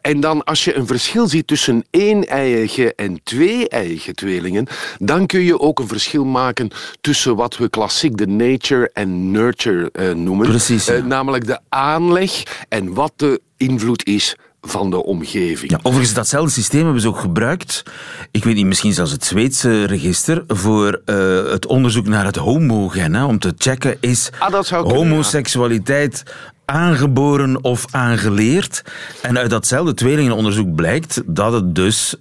en 0.00 0.20
dan 0.20 0.44
als 0.44 0.64
je 0.64 0.74
een 0.74 0.86
verschil 0.86 1.28
ziet 1.28 1.46
tussen 1.46 1.84
één 1.90 2.26
eigen 2.26 2.94
en 2.94 3.20
twee 3.24 3.68
eigen 3.68 4.14
tweelingen, 4.14 4.66
dan 4.98 5.26
kun 5.26 5.40
je 5.40 5.60
ook 5.60 5.78
een 5.78 5.88
verschil 5.88 6.24
maken 6.24 6.70
tussen 7.00 7.36
wat 7.36 7.56
we 7.56 7.68
klassiek 7.68 8.16
de 8.16 8.26
nature 8.26 8.90
en 8.92 9.30
nurture 9.30 10.14
noemen. 10.14 10.48
Precies. 10.48 10.86
Ja. 10.86 10.98
namelijk 10.98 11.46
de 11.46 11.58
aanleg 11.68 12.42
en 12.68 12.94
wat 12.94 13.12
de 13.16 13.40
invloed 13.56 14.06
is 14.06 14.36
van 14.60 14.90
de 14.90 15.04
omgeving. 15.04 15.70
Ja, 15.70 15.78
overigens, 15.82 16.14
datzelfde 16.14 16.50
systeem 16.50 16.84
hebben 16.84 17.00
ze 17.00 17.08
ook 17.08 17.18
gebruikt. 17.18 17.82
Ik 18.30 18.44
weet 18.44 18.54
niet, 18.54 18.66
misschien 18.66 18.92
zelfs 18.92 19.12
het 19.12 19.24
Zweedse 19.24 19.84
register 19.84 20.44
voor 20.46 21.00
uh, 21.06 21.50
het 21.50 21.66
onderzoek 21.66 22.06
naar 22.06 22.24
het 22.24 22.36
homogen. 22.36 23.14
Hè, 23.14 23.24
om 23.24 23.38
te 23.38 23.54
checken, 23.58 23.96
is 24.00 24.30
ah, 24.38 24.50
dat 24.50 24.66
zou 24.66 24.86
kunnen, 24.86 25.08
homoseksualiteit 25.08 26.22
ja. 26.26 26.32
aangeboren 26.64 27.64
of 27.64 27.84
aangeleerd? 27.90 28.82
En 29.22 29.38
uit 29.38 29.50
datzelfde 29.50 29.94
tweelingenonderzoek 29.94 30.74
blijkt 30.74 31.22
dat 31.26 31.52
het 31.52 31.74
dus 31.74 32.14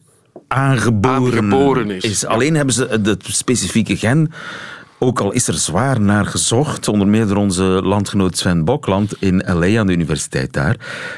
aangeboren, 0.47 1.37
aangeboren 1.37 1.91
is. 1.91 2.03
is. 2.03 2.25
Alleen 2.25 2.55
hebben 2.55 2.73
ze 2.73 2.99
het 3.03 3.23
specifieke 3.25 3.97
gen 3.97 4.31
ook 4.99 5.19
al 5.19 5.31
is 5.31 5.47
er 5.47 5.53
zwaar 5.53 6.01
naar 6.01 6.25
gezocht, 6.25 6.87
onder 6.87 7.07
meer 7.07 7.27
door 7.27 7.37
onze 7.37 7.63
landgenoot 7.63 8.37
Sven 8.37 8.65
Bokland 8.65 9.13
in 9.19 9.43
LA 9.45 9.79
aan 9.79 9.87
de 9.87 9.93
universiteit 9.93 10.53
daar. 10.53 10.75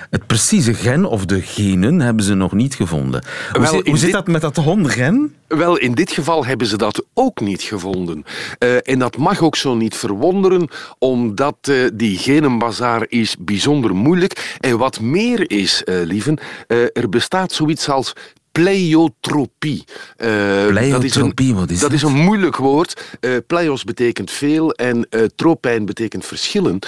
Het 0.10 0.28
precieze 0.28 0.74
gen 0.74 1.06
of 1.06 1.26
de 1.26 1.42
genen 1.42 2.00
hebben 2.00 2.24
ze 2.24 2.34
nog 2.34 2.54
niet 2.54 2.76
gevonden. 2.76 3.24
Hoe, 3.52 3.62
Wel, 3.62 3.74
zit, 3.74 3.88
hoe 3.88 3.98
zit 3.98 4.12
dat 4.12 4.28
met 4.28 4.42
dat 4.42 4.56
hondengen? 4.56 5.36
Wel, 5.48 5.78
in 5.78 5.94
dit 5.94 6.12
geval 6.12 6.46
hebben 6.46 6.68
ze 6.68 6.78
dat 6.78 7.06
ook 7.14 7.40
niet 7.40 7.62
gevonden. 7.62 8.26
Uh, 8.60 8.76
en 8.84 9.00
dat 9.00 9.18
mag 9.18 9.42
ook 9.42 9.56
zo 9.56 9.76
niet 9.76 9.96
verwonderen, 9.96 10.70
omdat 10.98 11.56
uh, 11.70 11.88
die 11.94 12.18
genenbazaar 12.18 13.06
is 13.08 13.36
bijzonder 13.40 13.96
moeilijk. 13.96 14.58
En 14.60 14.78
wat 14.78 15.00
meer 15.00 15.52
is, 15.52 15.84
uh, 15.86 15.96
lieven, 16.04 16.38
er 16.94 17.10
bestaat 17.10 17.52
zoiets 17.52 17.90
als 17.90 18.14
pleiotropie. 18.52 19.84
Uh, 19.88 20.28
pleiotropie, 20.68 20.92
dat 20.92 21.04
is 21.04 21.16
een, 21.16 21.80
dat? 21.80 21.92
is 21.92 22.02
een 22.02 22.24
moeilijk 22.24 22.56
woord. 22.56 23.18
Uh, 23.22 23.38
pleios 23.48 23.84
betekent 23.84 24.32
veel 24.32 24.72
en 24.72 25.08
uh, 25.10 25.22
tropijn 25.36 25.86
betekent 25.86 26.26
verschillen. 26.26 26.80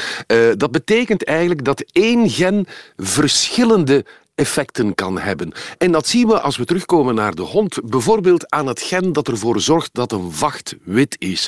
dat 0.58 0.72
betekent 0.72 1.24
eigenlijk 1.24 1.64
dat 1.64 1.84
één 1.92 2.30
gen 2.30 2.66
verschillende 2.98 4.06
effecten 4.36 4.96
kan 4.96 5.20
hebben. 5.20 5.52
En 5.78 5.92
dat 5.92 6.08
zien 6.08 6.28
we 6.28 6.40
als 6.40 6.58
we 6.58 6.66
terugkomen 6.66 7.16
naar 7.16 7.36
de 7.36 7.42
hond. 7.42 7.80
Bijvoorbeeld 7.84 8.50
aan 8.50 8.68
het 8.68 8.82
gen 8.82 9.14
dat 9.14 9.28
ervoor 9.28 9.62
zorgt 9.62 9.90
dat 9.94 10.12
een 10.12 10.32
vacht 10.32 10.76
wit 10.84 11.16
is. 11.20 11.48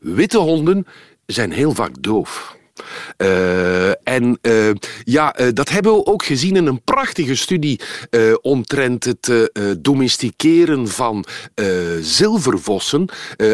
Witte 0.00 0.38
honden 0.38 0.86
zijn 1.26 1.52
heel 1.52 1.74
vaak 1.74 2.02
doof. 2.02 2.56
Uh, 3.18 4.08
en 4.08 4.38
uh, 4.42 4.70
ja, 5.04 5.40
uh, 5.40 5.48
dat 5.52 5.68
hebben 5.68 5.94
we 5.94 6.06
ook 6.06 6.24
gezien 6.24 6.56
in 6.56 6.66
een 6.66 6.82
prachtige 6.82 7.34
studie 7.34 7.80
omtrent 8.40 9.04
het 9.04 9.50
domesticeren 9.78 10.88
van 10.88 11.24
zilvervossen. 12.00 13.08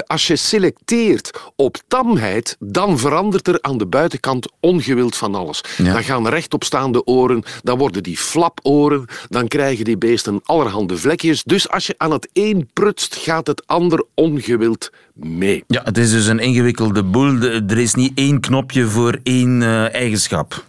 als 0.06 0.26
je 0.26 0.36
selecteert 0.36 1.30
op 1.56 1.76
tamheid, 1.88 2.56
dan 2.58 2.98
verandert 2.98 3.48
er 3.48 3.58
aan 3.60 3.78
de 3.78 3.86
buitenkant 3.86 4.48
ongewild 4.60 5.16
van 5.16 5.34
alles. 5.34 5.64
Ja. 5.76 5.92
Dan 5.92 6.04
gaan 6.04 6.28
rechtopstaande 6.28 7.04
oren, 7.04 7.42
dan 7.62 7.78
worden 7.78 8.02
die 8.02 8.16
flaporen, 8.16 9.04
dan 9.28 9.48
krijgen 9.48 9.84
die 9.84 9.98
beesten 9.98 10.40
allerhande 10.44 10.96
vlekjes. 10.96 11.42
Dus 11.42 11.68
als 11.68 11.86
je 11.86 11.94
aan 11.96 12.12
het 12.12 12.28
een 12.32 12.70
prutst, 12.72 13.16
gaat 13.16 13.46
het 13.46 13.66
ander 13.66 14.04
ongewild 14.14 14.90
mee. 15.20 15.64
Ja, 15.66 15.80
het 15.84 15.98
is 15.98 16.10
dus 16.10 16.26
een 16.26 16.38
ingewikkelde 16.38 17.02
boel. 17.02 17.40
Er 17.42 17.78
is 17.78 17.94
niet 17.94 18.12
één 18.14 18.40
knopje 18.40 18.86
voor 18.86 19.18
één 19.22 19.60
uh, 19.60 19.94
eigenschap. 19.94 20.64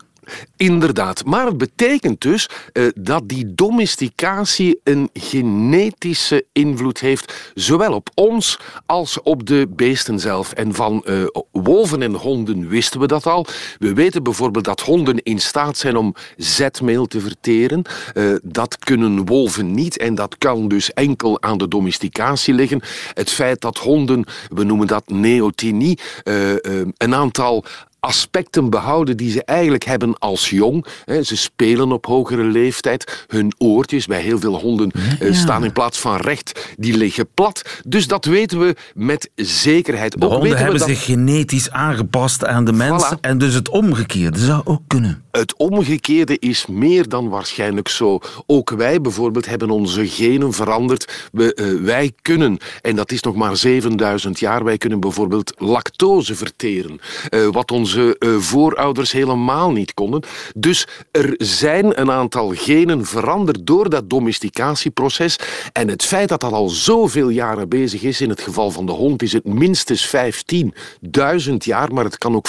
Inderdaad. 0.56 1.26
Maar 1.26 1.46
het 1.46 1.58
betekent 1.58 2.22
dus 2.22 2.50
uh, 2.74 2.88
dat 2.96 3.30
die 3.30 3.54
domesticatie 3.56 4.80
een 4.84 5.10
genetische 5.13 6.46
invloed 6.52 7.00
heeft, 7.00 7.52
zowel 7.54 7.94
op 7.94 8.10
ons 8.13 8.60
als 8.86 9.22
op 9.22 9.46
de 9.48 9.67
beesten 9.70 10.20
zelf. 10.20 10.52
En 10.54 10.74
van 10.74 11.06
uh, 11.06 11.24
wolven 11.52 12.02
en 12.02 12.13
honden 12.13 12.67
wisten 12.67 13.00
we 13.00 13.08
dat 13.08 13.26
al. 13.26 13.46
We 13.80 13.94
weten 13.94 14.24
bijvoorbeeld 14.24 14.65
dat 14.65 14.82
honden 14.82 15.24
in 15.24 15.39
staat 15.39 15.78
zijn 15.78 15.98
om 15.98 16.15
zetmeel 16.38 17.06
te 17.06 17.20
verteren. 17.22 17.82
Uh, 18.13 18.36
dat 18.44 18.78
kunnen 18.78 19.26
wolven 19.26 19.72
niet 19.72 19.98
en 19.98 20.15
dat 20.15 20.38
kan 20.38 20.67
dus 20.67 20.94
enkel 20.94 21.41
aan 21.41 21.58
de 21.58 21.67
domesticatie 21.67 22.54
liggen. 22.54 22.82
Het 23.13 23.30
feit 23.30 23.62
dat 23.62 23.78
honden, 23.78 24.24
we 24.50 24.63
noemen 24.63 24.88
dat 24.88 25.10
neotenie, 25.10 26.00
een 26.98 27.15
aantal 27.15 27.65
aspecten 28.02 28.70
behouden 28.70 29.18
die 29.18 29.32
ze 29.32 29.44
eigenlijk 29.44 29.84
hebben 29.84 30.20
als 30.20 30.50
jong. 30.50 30.86
Ze 31.22 31.38
spelen 31.38 31.92
op 31.92 32.06
hogere 32.06 32.44
leeftijd. 32.44 33.26
Hun 33.28 33.54
oortjes 33.58 34.06
bij 34.06 34.22
heel 34.22 34.40
veel 34.40 34.60
honden 34.60 34.92
eh, 35.20 35.34
staan 35.34 35.64
in 35.64 35.72
plaats 35.72 36.00
van 36.00 36.16
recht, 36.16 36.74
die 36.78 36.98
liggen 36.98 37.28
plat. 37.34 37.82
Dus 37.88 38.08
dat 38.08 38.26
weten 38.26 38.60
we 38.60 38.76
met 38.94 39.30
zekerheid. 39.36 40.20
De 40.20 40.26
ook 40.26 40.32
honden 40.32 40.58
hebben 40.58 40.80
dat... 40.80 40.88
zich 40.88 41.04
genetisch 41.04 41.72
aangepast 41.72 42.46
aan 42.46 42.66
de 42.66 42.74
mens. 42.74 43.14
En 43.22 43.38
dus 43.38 43.54
het 43.54 43.70
omgekeerde 43.70 44.40
zou 44.40 44.62
ook 44.64 44.82
kunnen. 44.88 45.24
Het 45.32 45.56
omgekeerde 45.58 46.40
is 46.40 46.66
meer 46.66 47.10
dan 47.10 47.30
waarschijnlijk 47.30 47.88
zo. 47.88 48.20
Ook 48.46 48.70
wij 48.70 49.02
bijvoorbeeld 49.02 49.46
hebben 49.46 49.70
onze 49.70 50.08
genen 50.08 50.54
veranderd. 50.54 51.30
We, 51.32 51.56
uh, 51.56 51.86
wij 51.86 52.12
kunnen, 52.22 52.58
en 52.82 52.96
dat 52.96 53.12
is 53.12 53.22
nog 53.22 53.36
maar 53.36 53.58
7000 53.58 54.40
jaar, 54.40 54.64
wij 54.64 54.78
kunnen 54.78 55.00
bijvoorbeeld 55.00 55.54
lactose 55.58 56.36
verteren. 56.36 57.00
Uh, 57.30 57.48
wat 57.52 57.72
ons 57.72 57.90
onze 57.95 58.15
uh, 58.19 58.38
voorouders 58.38 59.12
helemaal 59.12 59.71
niet 59.71 59.93
konden. 59.93 60.23
Dus 60.56 60.88
er 61.12 61.34
zijn 61.38 61.99
een 61.99 62.12
aantal 62.12 62.51
genen 62.56 63.06
veranderd 63.06 63.65
door 63.67 63.89
dat 63.89 64.10
domesticatieproces. 64.10 65.36
En 65.71 65.88
het 65.88 66.04
feit 66.04 66.30
dat 66.30 66.39
dat 66.39 66.51
al 66.51 66.69
zoveel 66.69 67.30
jaren 67.30 67.69
bezig 67.69 68.01
is, 68.01 68.21
in 68.21 68.30
het 68.30 68.41
geval 68.41 68.71
van 68.71 68.86
de 68.86 68.91
hond 68.91 69.21
is 69.21 69.34
het 69.34 69.45
minstens 69.45 70.15
15.000 71.47 71.54
jaar, 71.58 71.93
maar 71.93 72.04
het 72.04 72.17
kan 72.17 72.36
ook 72.36 72.47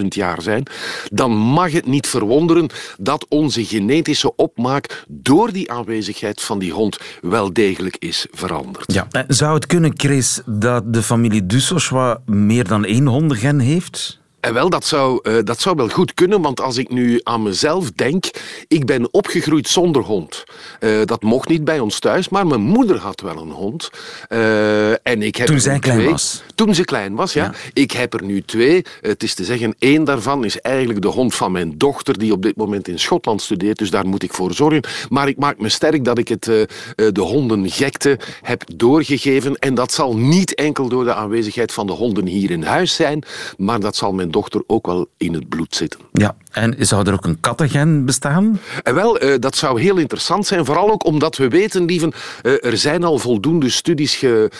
35.000 0.00 0.06
jaar 0.08 0.42
zijn, 0.42 0.66
dan 1.12 1.30
mag 1.36 1.72
het 1.72 1.86
niet 1.86 2.06
verwonderen 2.06 2.68
dat 2.98 3.26
onze 3.28 3.64
genetische 3.64 4.36
opmaak 4.36 5.04
door 5.08 5.52
die 5.52 5.70
aanwezigheid 5.70 6.42
van 6.42 6.58
die 6.58 6.72
hond 6.72 6.98
wel 7.20 7.52
degelijk 7.52 7.96
is 7.98 8.26
veranderd. 8.30 8.92
Ja. 8.92 9.08
Zou 9.28 9.54
het 9.54 9.66
kunnen, 9.66 9.92
Chris, 9.96 10.40
dat 10.46 10.92
de 10.92 11.02
familie 11.02 11.46
Dussochois 11.46 12.16
meer 12.26 12.68
dan 12.68 12.84
één 12.84 13.06
hondengen 13.06 13.58
heeft? 13.58 14.13
En 14.44 14.54
wel, 14.54 14.70
dat 14.70 14.84
zou, 14.84 15.20
uh, 15.22 15.38
dat 15.44 15.60
zou 15.60 15.76
wel 15.76 15.88
goed 15.88 16.14
kunnen, 16.14 16.40
want 16.40 16.60
als 16.60 16.76
ik 16.76 16.90
nu 16.90 17.20
aan 17.22 17.42
mezelf 17.42 17.92
denk, 17.92 18.30
ik 18.68 18.84
ben 18.84 19.12
opgegroeid 19.12 19.68
zonder 19.68 20.02
hond. 20.02 20.44
Uh, 20.80 21.04
dat 21.04 21.22
mocht 21.22 21.48
niet 21.48 21.64
bij 21.64 21.78
ons 21.78 21.98
thuis, 21.98 22.28
maar 22.28 22.46
mijn 22.46 22.60
moeder 22.60 22.98
had 22.98 23.20
wel 23.20 23.36
een 23.36 23.50
hond. 23.50 23.90
Uh, 24.28 24.90
en 24.90 25.22
ik 25.22 25.36
heb 25.36 25.46
toen 25.46 25.60
zij 25.60 25.78
klein 25.78 26.10
was? 26.10 26.42
Toen 26.54 26.74
ze 26.74 26.84
klein 26.84 27.14
was, 27.14 27.32
ja. 27.32 27.44
ja. 27.44 27.52
Ik 27.72 27.90
heb 27.90 28.14
er 28.14 28.24
nu 28.24 28.42
twee. 28.42 28.84
Het 29.00 29.22
is 29.22 29.34
te 29.34 29.44
zeggen, 29.44 29.74
één 29.78 30.04
daarvan 30.04 30.44
is 30.44 30.60
eigenlijk 30.60 31.02
de 31.02 31.08
hond 31.08 31.34
van 31.34 31.52
mijn 31.52 31.78
dochter, 31.78 32.18
die 32.18 32.32
op 32.32 32.42
dit 32.42 32.56
moment 32.56 32.88
in 32.88 32.98
Schotland 32.98 33.42
studeert, 33.42 33.78
dus 33.78 33.90
daar 33.90 34.06
moet 34.06 34.22
ik 34.22 34.34
voor 34.34 34.52
zorgen. 34.52 34.82
Maar 35.08 35.28
ik 35.28 35.38
maak 35.38 35.58
me 35.58 35.68
sterk 35.68 36.04
dat 36.04 36.18
ik 36.18 36.28
het, 36.28 36.44
de 36.44 37.20
hondengekte 37.20 38.18
heb 38.42 38.62
doorgegeven 38.76 39.56
en 39.56 39.74
dat 39.74 39.92
zal 39.92 40.16
niet 40.16 40.54
enkel 40.54 40.88
door 40.88 41.04
de 41.04 41.14
aanwezigheid 41.14 41.72
van 41.72 41.86
de 41.86 41.92
honden 41.92 42.26
hier 42.26 42.50
in 42.50 42.62
huis 42.62 42.94
zijn, 42.94 43.22
maar 43.56 43.80
dat 43.80 43.96
zal 43.96 44.12
mijn 44.12 44.30
dochter 44.30 44.62
ook 44.66 44.86
wel 44.86 45.06
in 45.16 45.34
het 45.34 45.48
bloed 45.48 45.74
zitten. 45.74 46.00
Ja, 46.12 46.36
en 46.54 46.74
zou 46.78 47.06
er 47.06 47.12
ook 47.12 47.24
een 47.24 47.40
kattengen 47.40 48.04
bestaan? 48.04 48.60
En 48.82 48.94
wel, 48.94 49.24
uh, 49.24 49.34
dat 49.38 49.56
zou 49.56 49.80
heel 49.80 49.96
interessant 49.96 50.46
zijn. 50.46 50.64
Vooral 50.64 50.90
ook 50.90 51.04
omdat 51.04 51.36
we 51.36 51.48
weten, 51.48 51.84
lieven, 51.84 52.12
uh, 52.42 52.64
er 52.64 52.76
zijn 52.76 53.04
al 53.04 53.18
voldoende 53.18 53.70
studies 53.70 54.14
ge, 54.14 54.50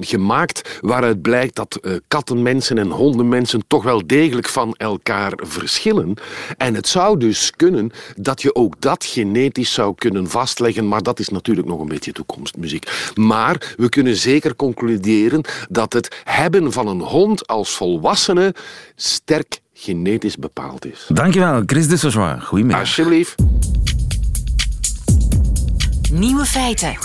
gemaakt 0.00 0.78
waaruit 0.80 1.22
blijkt 1.22 1.54
dat 1.54 1.80
kattenmensen 2.08 2.78
en 2.78 2.90
hondenmensen 2.90 3.64
toch 3.66 3.82
wel 3.82 4.06
degelijk 4.06 4.48
van 4.48 4.74
elkaar 4.76 5.32
verschillen. 5.36 6.14
En 6.56 6.74
het 6.74 6.88
zou 6.88 7.18
dus 7.18 7.50
kunnen 7.50 7.90
dat 8.16 8.42
je 8.42 8.54
ook 8.54 8.80
dat 8.80 9.04
genetisch 9.04 9.72
zou 9.72 9.94
kunnen 9.94 10.30
vastleggen, 10.30 10.88
maar 10.88 11.02
dat 11.02 11.18
is 11.18 11.28
natuurlijk 11.28 11.66
nog 11.66 11.80
een 11.80 11.88
beetje 11.88 12.12
toekomstmuziek. 12.12 13.12
Maar 13.14 13.74
we 13.76 13.88
kunnen 13.88 14.16
zeker 14.16 14.56
concluderen 14.56 15.44
dat 15.68 15.92
het 15.92 16.22
hebben 16.24 16.72
van 16.72 16.86
een 16.86 17.00
hond 17.00 17.46
als 17.46 17.70
volwassene 17.70 18.54
sterk 18.96 19.62
genetisch 19.74 20.36
bepaald 20.36 20.86
is. 20.86 21.06
Dankjewel, 21.08 21.62
Chris 21.66 21.88
de. 21.88 22.40
Goedemiddag. 22.40 22.80
Alsjeblieft. 22.80 23.34
Nieuwe 26.12 26.44
feiten. 26.44 26.96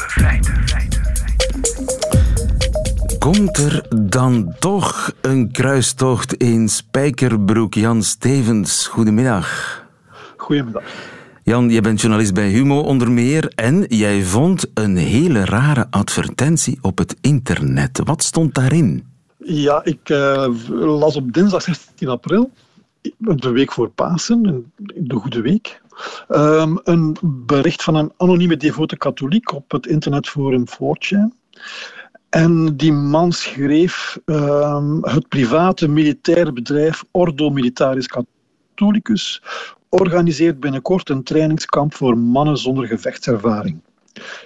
Komt 3.19 3.57
er 3.57 3.85
dan 4.09 4.55
toch 4.59 5.13
een 5.21 5.51
kruistocht 5.51 6.33
in 6.33 6.69
Spijkerbroek? 6.69 7.73
Jan 7.73 8.03
Stevens, 8.03 8.87
goedemiddag. 8.87 9.77
Goedemiddag. 10.37 10.83
Jan, 11.43 11.69
je 11.69 11.81
bent 11.81 12.01
journalist 12.01 12.33
bij 12.33 12.49
Humo 12.49 12.79
onder 12.79 13.11
meer 13.11 13.51
en 13.55 13.85
jij 13.87 14.23
vond 14.23 14.65
een 14.73 14.97
hele 14.97 15.45
rare 15.45 15.87
advertentie 15.89 16.77
op 16.81 16.97
het 16.97 17.15
internet. 17.21 18.01
Wat 18.03 18.23
stond 18.23 18.53
daarin? 18.53 19.03
Ja, 19.43 19.83
ik 19.83 20.09
uh, 20.09 20.47
las 20.69 21.15
op 21.15 21.33
dinsdag 21.33 21.61
16 21.61 22.07
april, 22.07 22.51
de 23.17 23.49
week 23.49 23.71
voor 23.71 23.89
Pasen, 23.89 24.71
de 24.95 25.15
Goede 25.15 25.41
Week, 25.41 25.81
um, 26.29 26.79
een 26.83 27.17
bericht 27.21 27.83
van 27.83 27.95
een 27.95 28.11
anonieme 28.17 28.57
devote 28.57 28.97
katholiek 28.97 29.53
op 29.53 29.71
het 29.71 29.87
internetforum 29.87 30.63
4chan. 30.67 31.37
En 32.29 32.77
die 32.77 32.93
man 32.93 33.31
schreef 33.31 34.19
um, 34.25 35.03
het 35.03 35.27
private 35.27 35.87
militaire 35.87 36.53
bedrijf 36.53 37.03
Ordo 37.11 37.49
Militaris 37.49 38.07
Catholicus 38.07 39.41
organiseert 39.89 40.59
binnenkort 40.59 41.09
een 41.09 41.23
trainingskamp 41.23 41.93
voor 41.93 42.17
mannen 42.17 42.57
zonder 42.57 42.87
gevechtservaring. 42.87 43.81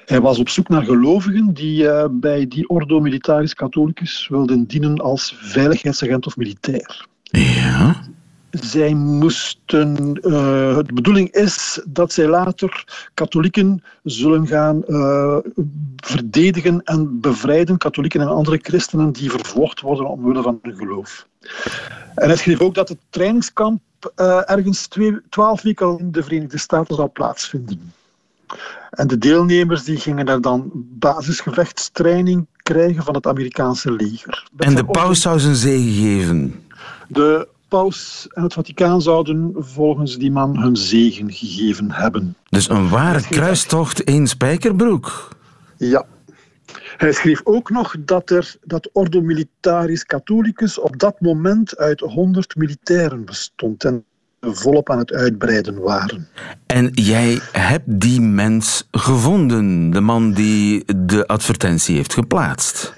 Hij 0.05 0.21
was 0.21 0.39
op 0.39 0.49
zoek 0.49 0.69
naar 0.69 0.83
gelovigen 0.83 1.53
die 1.53 1.83
uh, 1.83 2.05
bij 2.11 2.47
die 2.47 2.69
Ordo 2.69 2.99
Militaris 2.99 3.53
Catholicus 3.55 4.27
wilden 4.27 4.65
dienen 4.65 4.97
als 4.97 5.35
veiligheidsagent 5.39 6.25
of 6.25 6.37
militair. 6.37 7.05
Ja. 7.23 8.03
Zij 8.51 8.93
moesten, 8.93 10.19
uh, 10.21 10.77
de 10.77 10.93
bedoeling 10.93 11.31
is 11.31 11.81
dat 11.87 12.13
zij 12.13 12.27
later 12.27 12.83
katholieken 13.13 13.83
zullen 14.03 14.47
gaan 14.47 14.83
uh, 14.87 15.37
verdedigen 15.95 16.83
en 16.83 17.19
bevrijden, 17.19 17.77
katholieken 17.77 18.21
en 18.21 18.27
andere 18.27 18.59
christenen 18.61 19.11
die 19.11 19.31
vervolgd 19.31 19.81
worden 19.81 20.09
omwille 20.09 20.41
van 20.41 20.59
hun 20.61 20.75
geloof. 20.75 21.27
En 22.15 22.27
hij 22.27 22.37
schreef 22.37 22.61
ook 22.61 22.75
dat 22.75 22.89
het 22.89 22.97
trainingskamp 23.09 23.81
ergens 24.45 24.87
twee, 24.87 25.19
twaalf 25.29 25.61
weken 25.61 25.99
in 25.99 26.11
de 26.11 26.23
Verenigde 26.23 26.57
Staten 26.57 26.95
zou 26.95 27.07
plaatsvinden. 27.07 27.93
En 28.89 29.07
de 29.07 29.17
deelnemers 29.17 29.83
die 29.83 29.97
gingen 29.97 30.25
daar 30.25 30.41
dan 30.41 30.71
basisgevechtstraining 30.75 32.47
krijgen 32.63 33.03
van 33.03 33.15
het 33.15 33.27
Amerikaanse 33.27 33.91
leger. 33.91 34.47
en 34.57 34.75
de 34.75 34.85
paus 34.85 35.21
zou 35.21 35.39
zijn 35.39 35.55
zegen 35.55 35.93
geven? 35.93 36.63
De 37.07 37.47
paus 37.67 38.27
en 38.29 38.43
het 38.43 38.53
Vaticaan 38.53 39.01
zouden 39.01 39.53
volgens 39.57 40.17
die 40.17 40.31
man 40.31 40.57
hun 40.57 40.75
zegen 40.75 41.31
gegeven 41.31 41.91
hebben. 41.91 42.35
Dus 42.49 42.69
een 42.69 42.89
ware 42.89 43.21
kruistocht 43.21 44.01
in 44.01 44.27
Spijkerbroek? 44.27 45.29
Ja. 45.77 46.05
Hij 46.97 47.11
schreef 47.11 47.41
ook 47.43 47.69
nog 47.69 47.95
dat, 47.99 48.29
er, 48.29 48.55
dat 48.63 48.89
Ordo 48.93 49.21
Militaris 49.21 50.05
Catholicus 50.05 50.79
op 50.79 50.99
dat 50.99 51.21
moment 51.21 51.77
uit 51.77 51.99
100 51.99 52.55
militairen 52.55 53.25
bestond. 53.25 53.83
En 53.83 54.05
volop 54.43 54.89
aan 54.89 54.97
het 54.97 55.13
uitbreiden 55.13 55.79
waren. 55.79 56.27
En 56.65 56.89
jij 56.93 57.39
hebt 57.51 57.83
die 57.85 58.21
mens 58.21 58.87
gevonden, 58.91 59.89
de 59.89 60.01
man 60.01 60.31
die 60.31 60.83
de 60.97 61.27
advertentie 61.27 61.95
heeft 61.95 62.13
geplaatst? 62.13 62.93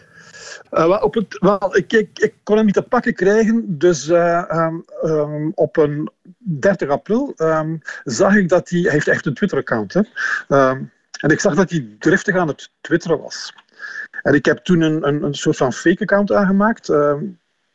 Uh, 0.72 0.88
wel, 0.88 0.98
op 0.98 1.14
het, 1.14 1.38
wel, 1.40 1.76
ik, 1.78 1.94
ik, 1.94 2.10
ik, 2.20 2.34
kon 2.44 2.56
hem 2.56 2.66
niet 2.66 2.74
te 2.74 2.82
pakken 2.82 3.14
krijgen, 3.14 3.78
dus 3.78 4.08
uh, 4.08 4.44
um, 4.52 4.86
um, 5.04 5.52
op 5.56 5.78
een 5.78 6.10
30 6.38 6.90
april 6.90 7.34
um, 7.38 7.82
zag 8.04 8.36
ik 8.36 8.50
dat 8.50 8.70
hij... 8.70 8.80
Hij 8.80 8.92
heeft 8.92 9.08
echt 9.08 9.26
een 9.26 9.34
Twitter-account, 9.34 9.96
en 11.16 11.30
ik 11.30 11.40
zag 11.40 11.56
dat 11.56 11.70
hij 11.70 11.88
driftig 12.00 12.36
aan 12.36 12.48
het 12.48 12.70
twitteren 12.82 13.22
was. 13.22 13.54
En 14.22 14.34
ik 14.34 14.46
heb 14.46 14.58
toen 14.58 14.82
een, 14.82 15.08
een, 15.08 15.24
een 15.24 15.34
soort 15.34 15.58
van 15.58 15.74
fake-account 15.74 16.32
aangemaakt, 16.32 16.90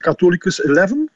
Catholicus 0.00 0.62
11, 0.62 0.90
uh, 0.90 1.06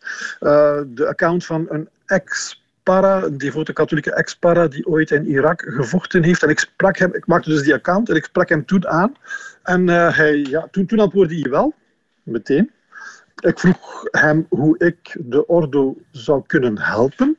de 0.87 1.07
account 1.07 1.45
van 1.45 1.67
een 1.69 1.89
ex-para, 2.07 3.23
een 3.23 3.39
devote 3.39 3.73
katholieke 3.73 4.15
ex-para 4.15 4.69
die 4.69 4.87
ooit 4.87 5.11
in 5.11 5.27
Irak 5.27 5.63
gevochten 5.67 6.23
heeft. 6.23 6.43
En 6.43 6.49
ik 6.49 6.59
sprak 6.59 6.99
hem, 6.99 7.15
ik 7.15 7.27
maakte 7.27 7.51
dus 7.51 7.63
die 7.63 7.75
account 7.75 8.09
en 8.09 8.17
ik 8.17 8.25
sprak 8.25 8.49
hem 8.49 8.65
toen 8.67 8.89
aan. 8.89 9.15
En 9.63 9.89
uh, 9.89 10.17
hij, 10.17 10.37
ja, 10.37 10.69
toen, 10.71 10.87
toen 10.87 10.99
antwoordde 10.99 11.41
hij 11.41 11.51
wel, 11.51 11.75
meteen. 12.23 12.71
ik 13.41 13.59
vroeg 13.59 14.03
hem 14.11 14.47
hoe 14.49 14.79
ik 14.79 15.17
de 15.21 15.47
Ordo 15.47 15.97
zou 16.11 16.43
kunnen 16.47 16.79
helpen. 16.79 17.39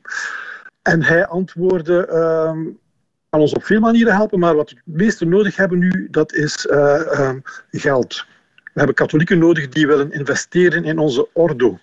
En 0.82 1.04
hij 1.04 1.25
antwoordde 1.25 2.08
ehm, 2.08 2.63
kan 3.30 3.39
ons 3.39 3.54
op 3.54 3.63
veel 3.63 3.80
manieren 3.80 4.13
helpen, 4.13 4.39
maar 4.39 4.56
wat 4.56 4.69
we 4.69 4.75
het 4.86 4.95
meeste 4.95 5.25
nodig 5.25 5.56
hebben 5.56 5.80
nu, 5.80 6.08
dat 6.12 6.34
is 6.34 6.65
uh, 6.65 7.01
uh, 7.12 7.32
geld. 7.71 8.25
We 8.56 8.82
hebben 8.82 8.95
katholieken 8.95 9.38
nodig 9.38 9.69
die 9.69 9.88
willen 9.88 10.12
investeren 10.12 10.84
in 10.84 10.97
onze 10.97 11.28
ordo. 11.34 11.80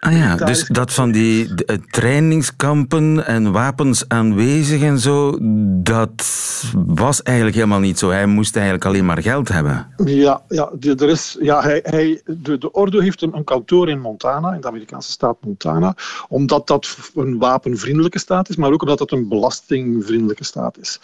Ah 0.00 0.12
ja, 0.12 0.36
dus 0.36 0.66
dat 0.66 0.92
van 0.92 1.10
die 1.10 1.54
trainingskampen 1.90 3.26
en 3.26 3.52
wapens 3.52 4.08
aanwezig 4.08 4.82
en 4.82 4.98
zo, 4.98 5.38
dat 5.82 6.24
was 6.72 7.22
eigenlijk 7.22 7.56
helemaal 7.56 7.78
niet 7.78 7.98
zo. 7.98 8.10
Hij 8.10 8.26
moest 8.26 8.56
eigenlijk 8.56 8.84
alleen 8.84 9.04
maar 9.04 9.22
geld 9.22 9.48
hebben. 9.48 9.86
Ja, 10.04 10.42
ja, 10.48 10.72
er 10.80 11.08
is, 11.08 11.36
ja 11.40 11.62
hij, 11.62 11.80
hij, 11.82 12.20
de, 12.24 12.58
de 12.58 12.72
Ordo 12.72 13.00
heeft 13.00 13.22
een, 13.22 13.36
een 13.36 13.44
kantoor 13.44 13.88
in 13.88 14.00
Montana, 14.00 14.52
in 14.52 14.60
de 14.60 14.68
Amerikaanse 14.68 15.10
staat 15.10 15.36
Montana, 15.40 15.94
omdat 16.28 16.66
dat 16.66 16.96
een 17.14 17.38
wapenvriendelijke 17.38 18.18
staat 18.18 18.48
is, 18.48 18.56
maar 18.56 18.72
ook 18.72 18.82
omdat 18.82 18.98
het 18.98 19.12
een 19.12 19.28
belastingvriendelijke 19.28 20.44
staat 20.44 20.78
is. 20.78 21.00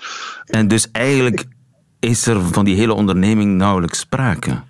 En 0.47 0.69
dus 0.69 0.91
eigenlijk 0.91 1.45
is 2.01 2.27
er 2.27 2.41
van 2.41 2.65
die 2.65 2.77
hele 2.77 2.95
onderneming 2.95 3.57
nauwelijks 3.57 3.99
sprake. 3.99 4.63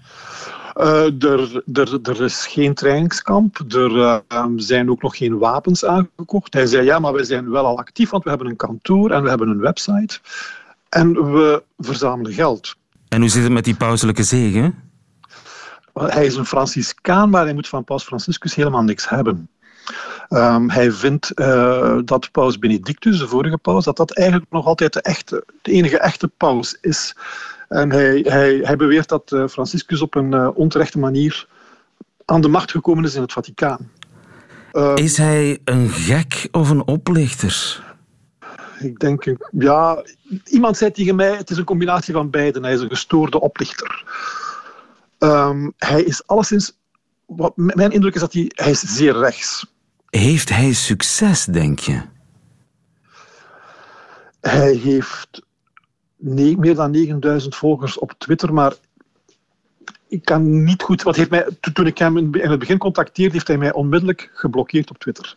Uh, 0.77 1.23
er, 1.23 1.63
er, 1.73 1.99
er, 2.03 2.23
is 2.23 2.47
geen 2.47 2.75
trainingskamp. 2.75 3.59
Er 3.69 3.91
uh, 3.91 4.47
zijn 4.57 4.91
ook 4.91 5.03
nog 5.03 5.17
geen 5.17 5.39
wapens 5.39 5.85
aangekocht. 5.85 6.55
Hij 6.55 6.67
zei 6.67 6.85
ja, 6.85 6.99
maar 6.99 7.13
wij 7.13 7.25
zijn 7.25 7.51
wel 7.51 7.67
al 7.67 7.79
actief, 7.79 8.11
want 8.11 8.25
we 8.25 8.29
hebben 8.29 8.49
een 8.49 8.57
kantoor 8.57 9.11
en 9.11 9.23
we 9.23 9.29
hebben 9.29 9.49
een 9.49 9.61
website. 9.61 10.19
En 10.89 11.33
we 11.33 11.63
verzamelen 11.79 12.33
geld. 12.33 12.77
En 13.09 13.21
hoe 13.21 13.29
zit 13.29 13.43
het 13.43 13.53
met 13.53 13.65
die 13.65 13.77
pauselijke 13.77 14.23
zegen? 14.23 14.75
Hij 15.93 16.27
is 16.27 16.37
een 16.37 16.47
Franciscaan, 16.47 17.31
maar 17.31 17.45
hij 17.45 17.55
moet 17.55 17.69
van 17.69 17.85
paus 17.85 18.05
Franciscus 18.05 18.55
helemaal 18.55 18.83
niks 18.83 19.09
hebben. 19.09 19.49
Um, 20.29 20.71
hij 20.71 20.93
vindt 20.93 21.33
uh, 21.35 21.99
dat 22.05 22.31
paus 22.31 22.59
Benedictus, 22.59 23.19
de 23.19 23.29
vorige 23.29 23.59
paus, 23.59 23.85
dat 23.85 23.97
dat 23.97 24.17
eigenlijk 24.17 24.51
nog 24.51 24.67
altijd 24.67 24.93
de, 24.93 25.03
echte, 25.03 25.45
de 25.63 25.73
enige 25.73 25.99
echte 25.99 26.29
paus 26.29 26.79
is. 26.81 27.17
En 27.75 27.91
hij, 27.91 28.21
hij, 28.29 28.61
hij 28.63 28.77
beweert 28.77 29.09
dat 29.09 29.33
eh, 29.33 29.47
Franciscus 29.49 30.01
op 30.01 30.15
een 30.15 30.33
uh, 30.35 30.49
onterechte 30.55 30.99
manier 30.99 31.49
aan 32.25 32.41
de 32.41 32.49
macht 32.49 32.71
gekomen 32.71 33.05
is 33.05 33.15
in 33.15 33.23
het 33.23 33.33
Vaticaan. 33.33 33.91
Uh, 34.73 34.93
is 34.95 35.17
hij 35.17 35.59
een 35.65 35.89
gek 35.89 36.49
of 36.51 36.71
een 36.71 36.87
oplichter? 36.87 37.83
Ik 38.79 38.99
denk, 38.99 39.37
ja, 39.51 40.05
iemand 40.45 40.77
zei 40.77 40.91
tegen 40.91 41.17
mij: 41.17 41.37
het 41.37 41.51
is 41.51 41.57
een 41.57 41.65
combinatie 41.65 42.15
van 42.15 42.31
beiden. 42.31 42.63
Hij 42.63 42.73
is 42.73 42.81
een 42.81 42.89
gestoorde 42.89 43.41
oplichter. 43.41 44.05
Um, 45.19 45.73
hij 45.77 46.03
is 46.03 46.27
alleszins, 46.27 46.79
wat 47.27 47.53
mijn 47.57 47.91
indruk 47.91 48.15
is 48.15 48.21
dat 48.21 48.33
hij, 48.33 48.51
hij 48.55 48.71
is 48.71 48.81
zeer 48.81 49.19
rechts. 49.19 49.67
Heeft 50.11 50.49
hij 50.49 50.73
succes, 50.73 51.45
denk 51.45 51.79
je? 51.79 52.01
Hij 54.41 54.75
heeft 54.75 55.43
nee, 56.25 56.59
meer 56.59 56.75
dan 56.75 56.91
9000 56.91 57.55
volgers 57.55 57.99
op 57.99 58.15
Twitter, 58.19 58.55
maar 58.55 58.75
ik 60.09 60.25
kan 60.25 60.65
niet 60.65 60.83
goed. 60.83 61.03
Wat 61.03 61.17
heeft 61.17 61.31
mij, 61.31 61.47
toen 61.73 61.87
ik 61.87 61.99
hem 61.99 62.17
in 62.17 62.51
het 62.51 62.59
begin 62.59 62.79
contacteerde, 62.79 63.33
heeft 63.33 63.49
hij 63.49 63.59
mij 63.59 63.73
onmiddellijk 63.73 64.31
geblokkeerd 64.35 64.91
op 64.91 64.99
Twitter. 64.99 65.37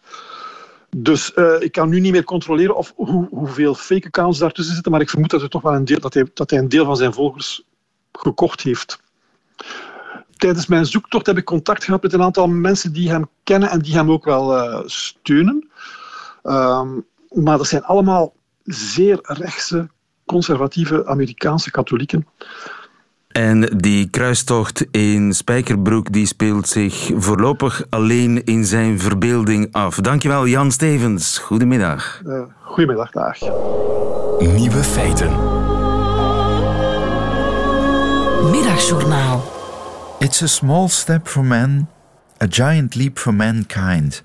Dus 0.98 1.32
uh, 1.36 1.62
ik 1.62 1.72
kan 1.72 1.90
nu 1.90 2.00
niet 2.00 2.12
meer 2.12 2.24
controleren 2.24 2.76
of 2.76 2.94
hoe, 2.96 3.28
hoeveel 3.30 3.76
fake 3.76 4.08
accounts 4.08 4.40
daartussen 4.40 4.74
zitten, 4.74 4.92
maar 4.92 5.02
ik 5.02 5.10
vermoed 5.10 5.30
dat, 5.30 5.40
hij 5.40 5.50
toch 5.50 5.62
wel 5.62 5.74
een 5.74 5.86
deel, 5.86 6.00
dat, 6.00 6.14
hij, 6.14 6.26
dat 6.34 6.50
hij 6.50 6.60
een 6.60 6.70
deel 6.70 6.86
van 6.86 6.98
zijn 6.98 7.14
volgers 7.14 7.64
gekocht 8.12 8.62
heeft. 8.62 9.00
Tijdens 10.38 10.68
mijn 10.68 10.86
zoektocht 10.86 11.26
heb 11.26 11.38
ik 11.38 11.46
contact 11.46 11.84
gehad 11.84 12.02
met 12.02 12.14
een 12.14 12.22
aantal 12.22 12.48
mensen 12.48 12.94
die 12.94 13.10
hem 13.10 13.30
kennen 13.44 13.70
en 13.70 13.80
die 13.80 13.94
hem 13.94 14.12
ook 14.12 14.26
wel 14.26 14.58
uh, 14.58 14.82
steunen. 14.86 15.70
Um, 16.44 17.06
maar 17.30 17.58
dat 17.58 17.68
zijn 17.68 17.84
allemaal 17.84 18.34
zeer 18.64 19.20
rechtse 19.22 19.90
conservatieve 20.28 21.06
Amerikaanse 21.06 21.72
katholieken. 21.72 22.26
En 23.28 23.62
die 23.78 24.10
kruistocht 24.10 24.86
in 24.92 25.34
Spijkerbroek 25.34 26.12
die 26.14 26.26
speelt 26.26 26.68
zich 26.68 27.12
voorlopig 27.16 27.86
alleen 27.90 28.44
in 28.44 28.66
zijn 28.66 29.00
verbeelding 29.00 29.68
af. 29.72 29.96
Dankjewel 29.96 30.48
Jan 30.48 30.72
Stevens. 30.72 31.38
Goedemiddag. 31.38 32.22
Uh, 32.26 32.42
goedemiddag, 32.62 33.12
dag. 33.12 33.38
Nieuwe 34.40 34.84
feiten. 34.84 35.32
Middagjournaal. 38.52 39.56
It's 40.20 40.42
a 40.42 40.48
small 40.48 40.88
step 40.88 41.28
for 41.28 41.46
man, 41.46 41.90
a 42.42 42.46
giant 42.50 42.96
leap 42.96 43.20
for 43.20 43.34
mankind. 43.34 44.24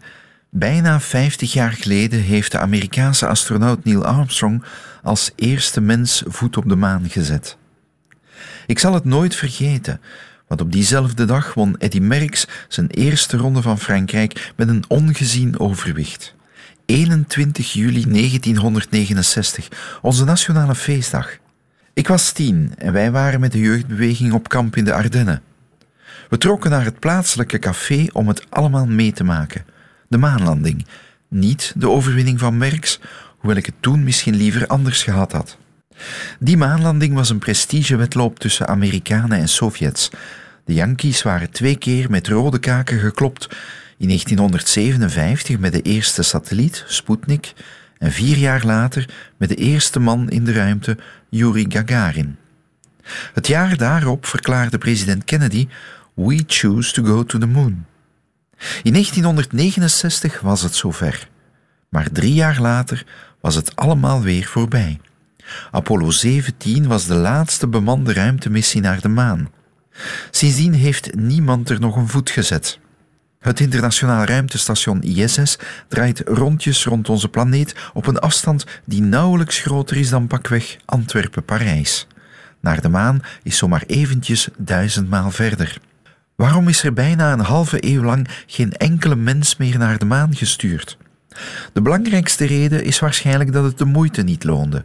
Bijna 0.55 1.01
50 1.01 1.53
jaar 1.53 1.73
geleden 1.73 2.21
heeft 2.21 2.53
de 2.53 2.59
Amerikaanse 2.59 3.27
astronaut 3.27 3.85
Neil 3.85 4.05
Armstrong 4.05 4.65
als 5.03 5.31
eerste 5.37 5.81
mens 5.81 6.23
voet 6.27 6.57
op 6.57 6.69
de 6.69 6.77
maan 6.77 7.09
gezet. 7.09 7.57
Ik 8.67 8.79
zal 8.79 8.95
het 8.95 9.05
nooit 9.05 9.35
vergeten, 9.35 10.01
want 10.47 10.61
op 10.61 10.73
diezelfde 10.73 11.25
dag 11.25 11.55
won 11.55 11.77
Eddy 11.79 11.99
Merckx 11.99 12.47
zijn 12.69 12.87
eerste 12.87 13.37
ronde 13.37 13.63
van 13.63 13.79
Frankrijk 13.79 14.53
met 14.57 14.69
een 14.69 14.85
ongezien 14.89 15.59
overwicht. 15.59 16.35
21 16.87 17.73
juli 17.73 18.05
1969, 18.11 19.69
onze 20.03 20.25
nationale 20.25 20.75
feestdag. 20.75 21.37
Ik 21.93 22.09
was 22.09 22.33
tien 22.33 22.73
en 22.79 22.93
wij 22.93 23.11
waren 23.11 23.41
met 23.41 23.53
de 23.53 23.61
jeugdbeweging 23.61 24.33
op 24.33 24.49
kamp 24.49 24.77
in 24.77 24.85
de 24.85 24.95
Ardennen. 24.95 25.43
We 26.29 26.39
trokken 26.39 26.71
naar 26.71 26.85
het 26.85 26.99
plaatselijke 26.99 27.59
café 27.59 28.07
om 28.13 28.29
het 28.29 28.47
allemaal 28.51 28.87
mee 28.87 29.13
te 29.13 29.25
maken. 29.25 29.72
De 30.13 30.19
maanlanding, 30.19 30.87
niet 31.29 31.73
de 31.77 31.89
overwinning 31.89 32.39
van 32.39 32.57
Merckx, 32.57 33.01
hoewel 33.39 33.57
ik 33.57 33.67
het 33.67 33.75
toen 33.81 34.05
misschien 34.05 34.35
liever 34.35 34.67
anders 34.67 35.03
gehad 35.03 35.33
had. 35.33 35.57
Die 36.39 36.57
maanlanding 36.57 37.15
was 37.15 37.31
een 37.31 37.39
prestigewedloop 37.39 38.39
tussen 38.39 38.69
Amerikanen 38.69 39.39
en 39.39 39.49
Sovjets. 39.49 40.11
De 40.65 40.75
Yankees 40.75 41.23
waren 41.23 41.51
twee 41.51 41.77
keer 41.77 42.11
met 42.11 42.29
rode 42.29 42.59
kaken 42.59 42.99
geklopt. 42.99 43.49
In 43.99 44.07
1957 44.07 45.59
met 45.59 45.73
de 45.73 45.83
eerste 45.83 46.23
satelliet, 46.23 46.85
Sputnik, 46.87 47.53
en 47.99 48.13
vier 48.13 48.37
jaar 48.37 48.65
later 48.65 49.09
met 49.37 49.49
de 49.49 49.57
eerste 49.57 50.01
man 50.01 50.31
in 50.31 50.45
de 50.45 50.53
ruimte, 50.53 50.99
Yuri 51.29 51.67
Gagarin. 51.69 52.37
Het 53.35 53.47
jaar 53.47 53.77
daarop 53.77 54.27
verklaarde 54.27 54.79
president 54.79 55.25
Kennedy: 55.25 55.69
We 56.15 56.45
choose 56.47 56.93
to 56.93 57.05
go 57.05 57.25
to 57.25 57.39
the 57.39 57.47
moon. 57.47 57.85
In 58.83 58.93
1969 58.93 60.41
was 60.41 60.63
het 60.63 60.75
zover. 60.75 61.29
Maar 61.89 62.11
drie 62.13 62.35
jaar 62.35 62.61
later 62.61 63.07
was 63.41 63.55
het 63.55 63.77
allemaal 63.77 64.23
weer 64.23 64.45
voorbij. 64.45 65.01
Apollo 65.71 66.11
17 66.11 66.87
was 66.87 67.07
de 67.07 67.15
laatste 67.15 67.69
bemande 67.69 68.13
ruimtemissie 68.13 68.81
naar 68.81 69.01
de 69.01 69.09
maan. 69.09 69.51
Sindsdien 70.31 70.75
heeft 70.75 71.15
niemand 71.15 71.69
er 71.69 71.81
nog 71.81 71.97
een 71.97 72.09
voet 72.09 72.31
gezet. 72.31 72.79
Het 73.39 73.61
internationaal 73.61 74.25
ruimtestation 74.25 75.03
ISS 75.03 75.59
draait 75.89 76.23
rondjes 76.25 76.85
rond 76.85 77.09
onze 77.09 77.29
planeet 77.29 77.75
op 77.93 78.07
een 78.07 78.19
afstand 78.19 78.65
die 78.85 79.03
nauwelijks 79.03 79.59
groter 79.59 79.97
is 79.97 80.09
dan 80.09 80.27
pakweg 80.27 80.77
Antwerpen-Parijs. 80.85 82.07
Naar 82.61 82.81
de 82.81 82.89
maan 82.89 83.23
is 83.43 83.57
zomaar 83.57 83.85
eventjes 83.87 84.49
duizendmaal 84.57 85.31
verder. 85.31 85.81
Waarom 86.37 86.69
is 86.69 86.83
er 86.83 86.93
bijna 86.93 87.33
een 87.33 87.41
halve 87.41 87.77
eeuw 87.81 88.03
lang 88.03 88.29
geen 88.47 88.73
enkele 88.73 89.17
mens 89.17 89.57
meer 89.57 89.79
naar 89.79 89.99
de 89.99 90.05
maan 90.05 90.35
gestuurd? 90.37 90.99
De 91.73 91.83
belangrijkste 91.83 92.45
reden 92.45 92.85
is 92.85 92.99
waarschijnlijk 92.99 93.53
dat 93.53 93.65
het 93.65 93.79
de 93.79 93.85
moeite 93.85 94.23
niet 94.23 94.45
loonde. 94.45 94.85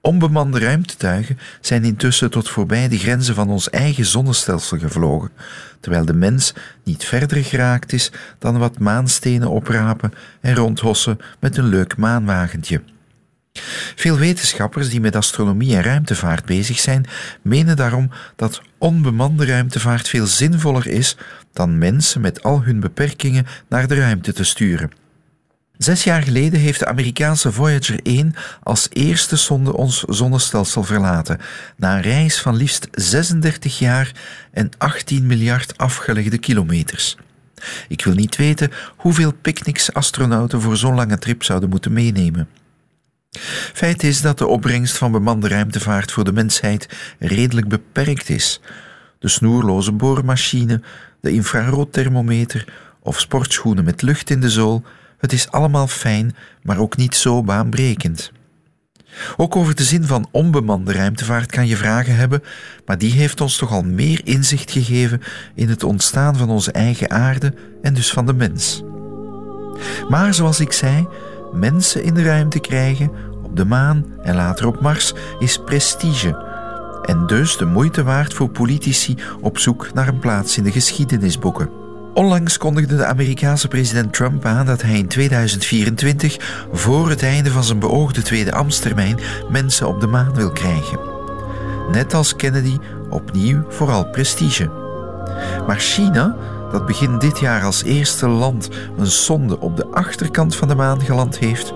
Onbemande 0.00 0.58
ruimtetuigen 0.58 1.38
zijn 1.60 1.84
intussen 1.84 2.30
tot 2.30 2.48
voorbij 2.48 2.88
de 2.88 2.98
grenzen 2.98 3.34
van 3.34 3.48
ons 3.48 3.70
eigen 3.70 4.04
zonnestelsel 4.04 4.78
gevlogen, 4.78 5.30
terwijl 5.80 6.04
de 6.04 6.14
mens 6.14 6.54
niet 6.84 7.04
verder 7.04 7.44
geraakt 7.44 7.92
is 7.92 8.12
dan 8.38 8.58
wat 8.58 8.78
maanstenen 8.78 9.50
oprapen 9.50 10.12
en 10.40 10.54
rondhossen 10.54 11.18
met 11.40 11.56
een 11.56 11.68
leuk 11.68 11.96
maanwagentje. 11.96 12.82
Veel 13.96 14.18
wetenschappers 14.18 14.88
die 14.88 15.00
met 15.00 15.16
astronomie 15.16 15.76
en 15.76 15.82
ruimtevaart 15.82 16.44
bezig 16.44 16.78
zijn, 16.78 17.06
menen 17.42 17.76
daarom 17.76 18.10
dat 18.36 18.62
onbemande 18.78 19.44
ruimtevaart 19.44 20.08
veel 20.08 20.26
zinvoller 20.26 20.86
is 20.86 21.16
dan 21.52 21.78
mensen 21.78 22.20
met 22.20 22.42
al 22.42 22.62
hun 22.62 22.80
beperkingen 22.80 23.46
naar 23.68 23.88
de 23.88 23.94
ruimte 23.94 24.32
te 24.32 24.44
sturen. 24.44 24.90
Zes 25.78 26.04
jaar 26.04 26.22
geleden 26.22 26.60
heeft 26.60 26.78
de 26.78 26.86
Amerikaanse 26.86 27.52
Voyager 27.52 28.00
1 28.02 28.34
als 28.62 28.88
eerste 28.92 29.36
sonde 29.36 29.72
ons 29.72 30.00
zonnestelsel 30.00 30.82
verlaten, 30.82 31.40
na 31.76 31.96
een 31.96 32.02
reis 32.02 32.40
van 32.40 32.56
liefst 32.56 32.88
36 32.92 33.78
jaar 33.78 34.12
en 34.52 34.70
18 34.78 35.26
miljard 35.26 35.78
afgelegde 35.78 36.38
kilometers. 36.38 37.16
Ik 37.88 38.04
wil 38.04 38.14
niet 38.14 38.36
weten 38.36 38.70
hoeveel 38.96 39.32
picknicks 39.32 39.92
astronauten 39.92 40.60
voor 40.60 40.76
zo'n 40.76 40.94
lange 40.94 41.18
trip 41.18 41.42
zouden 41.42 41.68
moeten 41.68 41.92
meenemen. 41.92 42.48
Feit 43.72 44.02
is 44.02 44.20
dat 44.20 44.38
de 44.38 44.46
opbrengst 44.46 44.96
van 44.96 45.12
bemande 45.12 45.48
ruimtevaart 45.48 46.12
voor 46.12 46.24
de 46.24 46.32
mensheid 46.32 46.88
redelijk 47.18 47.68
beperkt 47.68 48.28
is. 48.28 48.60
De 49.18 49.28
snoerloze 49.28 49.92
boormachine, 49.92 50.82
de 51.20 51.30
infraroodthermometer 51.30 52.72
of 53.00 53.20
sportschoenen 53.20 53.84
met 53.84 54.02
lucht 54.02 54.30
in 54.30 54.40
de 54.40 54.50
zool, 54.50 54.82
het 55.18 55.32
is 55.32 55.50
allemaal 55.50 55.86
fijn, 55.86 56.36
maar 56.62 56.78
ook 56.78 56.96
niet 56.96 57.14
zo 57.16 57.42
baanbrekend. 57.42 58.32
Ook 59.36 59.56
over 59.56 59.74
de 59.74 59.84
zin 59.84 60.04
van 60.04 60.28
onbemande 60.30 60.92
ruimtevaart 60.92 61.50
kan 61.50 61.66
je 61.66 61.76
vragen 61.76 62.16
hebben, 62.16 62.42
maar 62.86 62.98
die 62.98 63.12
heeft 63.12 63.40
ons 63.40 63.56
toch 63.56 63.70
al 63.70 63.82
meer 63.82 64.20
inzicht 64.24 64.70
gegeven 64.70 65.22
in 65.54 65.68
het 65.68 65.84
ontstaan 65.84 66.36
van 66.36 66.50
onze 66.50 66.72
eigen 66.72 67.10
aarde 67.10 67.54
en 67.82 67.94
dus 67.94 68.10
van 68.10 68.26
de 68.26 68.34
mens. 68.34 68.82
Maar 70.08 70.34
zoals 70.34 70.60
ik 70.60 70.72
zei, 70.72 71.06
mensen 71.52 72.02
in 72.02 72.14
de 72.14 72.22
ruimte 72.22 72.58
krijgen, 72.58 73.10
op 73.42 73.56
de 73.56 73.64
maan 73.64 74.04
en 74.22 74.34
later 74.34 74.66
op 74.66 74.80
Mars, 74.80 75.14
is 75.38 75.58
prestige. 75.64 76.44
En 77.02 77.26
dus 77.26 77.56
de 77.56 77.64
moeite 77.64 78.02
waard 78.02 78.34
voor 78.34 78.48
politici 78.48 79.16
op 79.40 79.58
zoek 79.58 79.92
naar 79.94 80.08
een 80.08 80.18
plaats 80.18 80.56
in 80.56 80.64
de 80.64 80.72
geschiedenisboeken. 80.72 81.70
Onlangs 82.14 82.58
kondigde 82.58 82.96
de 82.96 83.04
Amerikaanse 83.04 83.68
president 83.68 84.12
Trump 84.12 84.44
aan 84.44 84.66
dat 84.66 84.82
hij 84.82 84.98
in 84.98 85.06
2024, 85.06 86.64
voor 86.72 87.08
het 87.08 87.22
einde 87.22 87.50
van 87.50 87.64
zijn 87.64 87.78
beoogde 87.78 88.22
tweede 88.22 88.52
ambtstermijn, 88.52 89.18
mensen 89.50 89.88
op 89.88 90.00
de 90.00 90.06
maan 90.06 90.34
wil 90.34 90.50
krijgen. 90.50 90.98
Net 91.92 92.14
als 92.14 92.36
Kennedy 92.36 92.78
opnieuw 93.10 93.64
vooral 93.68 94.10
prestige. 94.10 94.70
Maar 95.66 95.78
China, 95.78 96.36
dat 96.76 96.86
begin 96.86 97.18
dit 97.18 97.38
jaar 97.38 97.64
als 97.64 97.82
eerste 97.82 98.28
land 98.28 98.68
een 98.96 99.06
sonde 99.06 99.60
op 99.60 99.76
de 99.76 99.86
achterkant 99.86 100.56
van 100.56 100.68
de 100.68 100.74
maan 100.74 101.00
geland 101.00 101.38
heeft, 101.38 101.72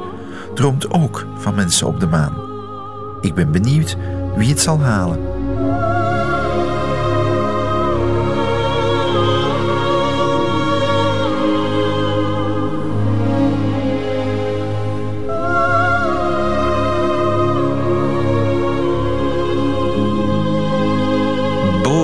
droomt 0.54 0.90
ook 0.90 1.26
van 1.38 1.54
mensen 1.54 1.86
op 1.86 2.00
de 2.00 2.06
maan. 2.06 2.34
Ik 3.20 3.34
ben 3.34 3.52
benieuwd 3.52 3.96
wie 4.36 4.48
het 4.48 4.60
zal 4.60 4.80
halen. 4.80 5.39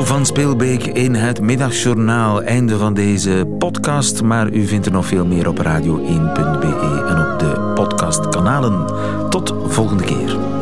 Van 0.07 0.27
Speelbeek 0.27 0.85
in 0.87 1.15
het 1.15 1.41
middagjournaal. 1.41 2.43
Einde 2.43 2.79
van 2.79 2.95
deze 2.95 3.49
podcast, 3.59 4.23
maar 4.23 4.53
u 4.53 4.67
vindt 4.67 4.87
er 4.87 4.93
nog 4.93 5.07
veel 5.07 5.27
meer 5.27 5.49
op 5.49 5.59
radio1.be 5.59 7.05
en 7.09 7.33
op 7.33 7.39
de 7.39 7.73
podcastkanalen. 7.75 8.87
Tot 9.31 9.55
volgende 9.67 10.05
keer. 10.05 10.56